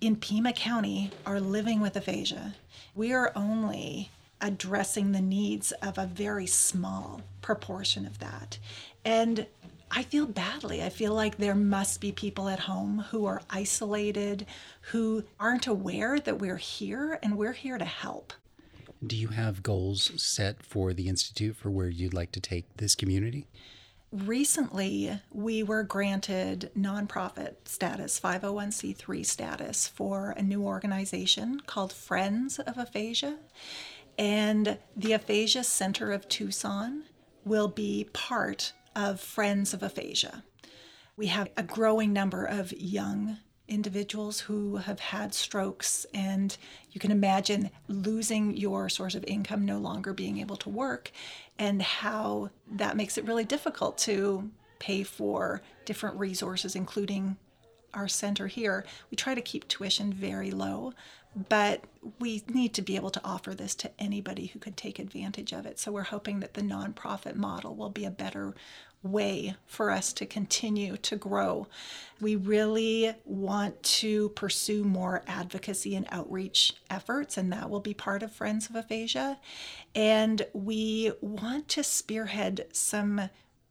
in 0.00 0.16
Pima 0.16 0.52
County 0.52 1.10
are 1.24 1.40
living 1.40 1.80
with 1.80 1.96
aphasia. 1.96 2.54
We 2.94 3.12
are 3.12 3.32
only 3.36 4.10
addressing 4.42 5.12
the 5.12 5.20
needs 5.22 5.72
of 5.72 5.96
a 5.96 6.06
very 6.06 6.46
small 6.46 7.22
proportion 7.40 8.04
of 8.04 8.18
that. 8.18 8.58
And 9.04 9.46
I 9.90 10.02
feel 10.02 10.26
badly. 10.26 10.82
I 10.82 10.88
feel 10.88 11.14
like 11.14 11.36
there 11.36 11.54
must 11.54 12.00
be 12.00 12.12
people 12.12 12.48
at 12.48 12.60
home 12.60 13.04
who 13.10 13.26
are 13.26 13.42
isolated, 13.50 14.46
who 14.80 15.24
aren't 15.38 15.66
aware 15.66 16.18
that 16.18 16.38
we're 16.38 16.56
here 16.56 17.18
and 17.22 17.36
we're 17.36 17.52
here 17.52 17.78
to 17.78 17.84
help. 17.84 18.32
Do 19.06 19.16
you 19.16 19.28
have 19.28 19.62
goals 19.62 20.12
set 20.22 20.62
for 20.62 20.92
the 20.92 21.08
Institute 21.08 21.56
for 21.56 21.70
where 21.70 21.88
you'd 21.88 22.14
like 22.14 22.32
to 22.32 22.40
take 22.40 22.76
this 22.76 22.94
community? 22.94 23.46
Recently, 24.12 25.20
we 25.30 25.62
were 25.62 25.82
granted 25.82 26.70
nonprofit 26.78 27.54
status, 27.64 28.20
501c3 28.20 29.24
status, 29.24 29.88
for 29.88 30.30
a 30.36 30.42
new 30.42 30.62
organization 30.62 31.60
called 31.66 31.92
Friends 31.92 32.58
of 32.58 32.76
Aphasia. 32.78 33.38
And 34.18 34.78
the 34.96 35.12
Aphasia 35.12 35.64
Center 35.64 36.12
of 36.12 36.28
Tucson 36.28 37.04
will 37.44 37.68
be 37.68 38.08
part 38.12 38.72
of 38.94 39.20
Friends 39.20 39.74
of 39.74 39.82
Aphasia. 39.82 40.44
We 41.16 41.26
have 41.26 41.50
a 41.56 41.62
growing 41.62 42.12
number 42.12 42.44
of 42.44 42.72
young 42.72 43.38
individuals 43.68 44.40
who 44.40 44.76
have 44.76 45.00
had 45.00 45.32
strokes, 45.32 46.04
and 46.12 46.56
you 46.90 47.00
can 47.00 47.10
imagine 47.10 47.70
losing 47.88 48.56
your 48.56 48.88
source 48.88 49.14
of 49.14 49.24
income, 49.24 49.64
no 49.64 49.78
longer 49.78 50.12
being 50.12 50.38
able 50.38 50.56
to 50.56 50.68
work, 50.68 51.10
and 51.58 51.80
how 51.80 52.50
that 52.70 52.96
makes 52.96 53.16
it 53.16 53.24
really 53.24 53.44
difficult 53.44 53.96
to 53.98 54.50
pay 54.78 55.02
for 55.02 55.62
different 55.84 56.18
resources, 56.18 56.76
including 56.76 57.36
our 57.94 58.08
center 58.08 58.46
here. 58.46 58.84
We 59.10 59.16
try 59.16 59.34
to 59.34 59.40
keep 59.40 59.68
tuition 59.68 60.12
very 60.12 60.50
low, 60.50 60.92
but 61.48 61.84
we 62.18 62.42
need 62.48 62.74
to 62.74 62.82
be 62.82 62.96
able 62.96 63.10
to 63.10 63.24
offer 63.24 63.54
this 63.54 63.74
to 63.76 63.90
anybody 63.98 64.46
who 64.46 64.58
could 64.58 64.76
take 64.76 64.98
advantage 64.98 65.52
of 65.52 65.66
it. 65.66 65.78
So 65.78 65.92
we're 65.92 66.02
hoping 66.02 66.40
that 66.40 66.54
the 66.54 66.62
nonprofit 66.62 67.36
model 67.36 67.74
will 67.74 67.90
be 67.90 68.04
a 68.04 68.10
better 68.10 68.54
way 69.02 69.54
for 69.66 69.90
us 69.90 70.12
to 70.12 70.26
continue 70.26 70.96
to 70.96 71.16
grow. 71.16 71.66
We 72.20 72.36
really 72.36 73.14
want 73.24 73.82
to 73.82 74.28
pursue 74.30 74.84
more 74.84 75.22
advocacy 75.26 75.96
and 75.96 76.06
outreach 76.10 76.74
efforts, 76.88 77.36
and 77.36 77.52
that 77.52 77.68
will 77.68 77.80
be 77.80 77.94
part 77.94 78.22
of 78.22 78.32
Friends 78.32 78.68
of 78.68 78.76
Aphasia. 78.76 79.38
And 79.94 80.46
we 80.52 81.12
want 81.20 81.68
to 81.68 81.82
spearhead 81.82 82.66
some 82.72 83.28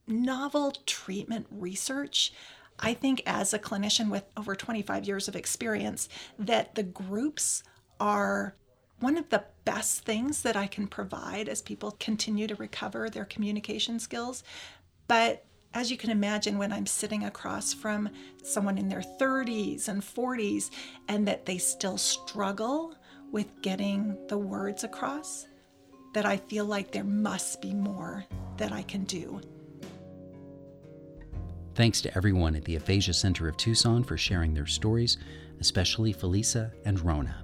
novel 0.08 0.74
treatment 0.86 1.48
research. 1.50 2.34
I 2.82 2.94
think, 2.94 3.22
as 3.26 3.54
a 3.54 3.60
clinician 3.60 4.10
with 4.10 4.24
over 4.36 4.56
25 4.56 5.06
years 5.06 5.28
of 5.28 5.36
experience, 5.36 6.10
that 6.40 6.76
the 6.76 6.84
groups 6.84 7.64
are 8.00 8.56
one 9.00 9.18
of 9.18 9.30
the 9.30 9.44
best 9.66 10.04
things 10.06 10.42
that 10.42 10.56
I 10.56 10.68
can 10.68 10.88
provide 10.88 11.48
as 11.48 11.62
people 11.62 11.96
continue 12.00 12.48
to 12.48 12.56
recover 12.56 13.10
their 13.10 13.26
communication 13.26 14.00
skills 14.00 14.44
but 15.12 15.44
as 15.74 15.92
you 15.92 15.98
can 15.98 16.10
imagine, 16.10 16.58
when 16.58 16.72
I'm 16.72 16.86
sitting 16.86 17.26
across 17.26 17.74
from 17.74 18.08
someone 18.44 18.78
in 18.78 18.88
their 18.88 19.02
30s 19.02 19.90
and 19.90 20.02
40s 20.02 20.70
and 21.10 21.28
that 21.28 21.46
they 21.46 21.58
still 21.58 21.98
struggle 21.98 22.96
with 23.30 23.62
getting 23.62 24.18
the 24.30 24.38
words 24.38 24.86
across, 24.86 25.48
that 26.14 26.26
I 26.26 26.38
feel 26.38 26.64
like 26.64 26.94
there 26.94 27.04
must 27.04 27.62
be 27.62 27.74
more 27.74 28.24
that 28.56 28.72
I 28.72 28.84
can 28.84 29.04
do. 29.04 29.42
Thanks 31.82 32.02
to 32.02 32.16
everyone 32.16 32.56
at 32.56 32.64
the 32.64 32.76
Aphasia 32.76 33.12
Center 33.12 33.48
of 33.48 33.58
Tucson 33.58 34.04
for 34.04 34.16
sharing 34.16 34.54
their 34.54 34.68
stories, 34.68 35.18
especially 35.60 36.14
Felisa 36.14 36.72
and 36.86 37.00
Rona. 37.04 37.44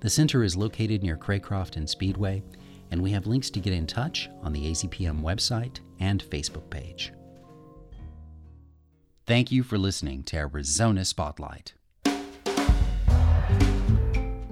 The 0.00 0.10
center 0.10 0.44
is 0.44 0.54
located 0.54 1.02
near 1.02 1.16
Craycroft 1.16 1.76
and 1.76 1.88
Speedway 1.88 2.42
and 2.90 3.02
we 3.02 3.12
have 3.12 3.26
links 3.26 3.48
to 3.48 3.60
get 3.60 3.72
in 3.72 3.86
touch 3.86 4.28
on 4.42 4.52
the 4.52 4.70
AZPM 4.70 5.22
website 5.22 5.80
and 6.00 6.22
Facebook 6.22 6.68
page. 6.68 7.14
Thank 9.26 9.50
you 9.50 9.62
for 9.62 9.78
listening 9.78 10.22
to 10.24 10.36
Arizona 10.36 11.02
Spotlight. 11.06 11.72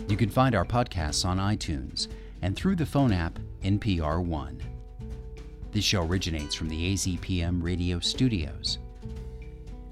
You 0.09 0.16
can 0.16 0.30
find 0.30 0.54
our 0.54 0.64
podcasts 0.64 1.26
on 1.26 1.37
iTunes 1.37 2.09
and 2.40 2.56
through 2.56 2.76
the 2.76 2.87
phone 2.87 3.12
app 3.12 3.38
NPR 3.62 4.24
One. 4.24 4.62
This 5.72 5.85
show 5.85 6.06
originates 6.06 6.54
from 6.54 6.70
the 6.70 6.94
AZPM 6.94 7.62
radio 7.62 8.00
studios. 8.00 8.78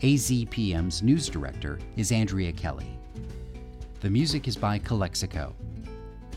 AZPM's 0.00 1.02
news 1.02 1.28
director 1.28 1.80
is 1.96 2.12
Andrea 2.12 2.52
Kelly. 2.52 2.96
The 3.98 4.08
music 4.08 4.46
is 4.46 4.54
by 4.56 4.78
Calexico. 4.78 5.56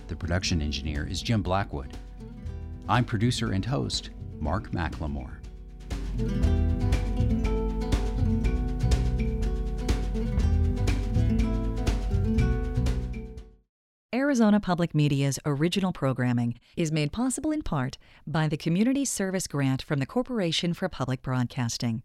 The 0.08 0.15
production 0.15 0.63
engineer 0.63 1.06
is 1.06 1.21
Jim 1.21 1.43
Blackwood. 1.43 1.95
I'm 2.89 3.06
producer 3.06 3.52
and 3.52 3.63
host 3.63 4.10
Mark 4.39 4.71
McLemore. 4.71 5.36
Arizona 14.12 14.60
Public 14.60 14.95
Media's 14.95 15.38
original 15.45 15.93
programming 15.93 16.56
is 16.76 16.91
made 16.91 17.12
possible 17.12 17.52
in 17.52 17.62
part 17.62 18.00
by 18.26 18.47
the 18.47 18.58
Community 18.58 19.06
Service 19.06 19.45
Grant 19.45 19.84
from 19.84 20.00
the 20.00 20.08
Corporation 20.08 20.74
for 20.74 20.89
Public 20.89 21.21
Broadcasting. 21.21 22.02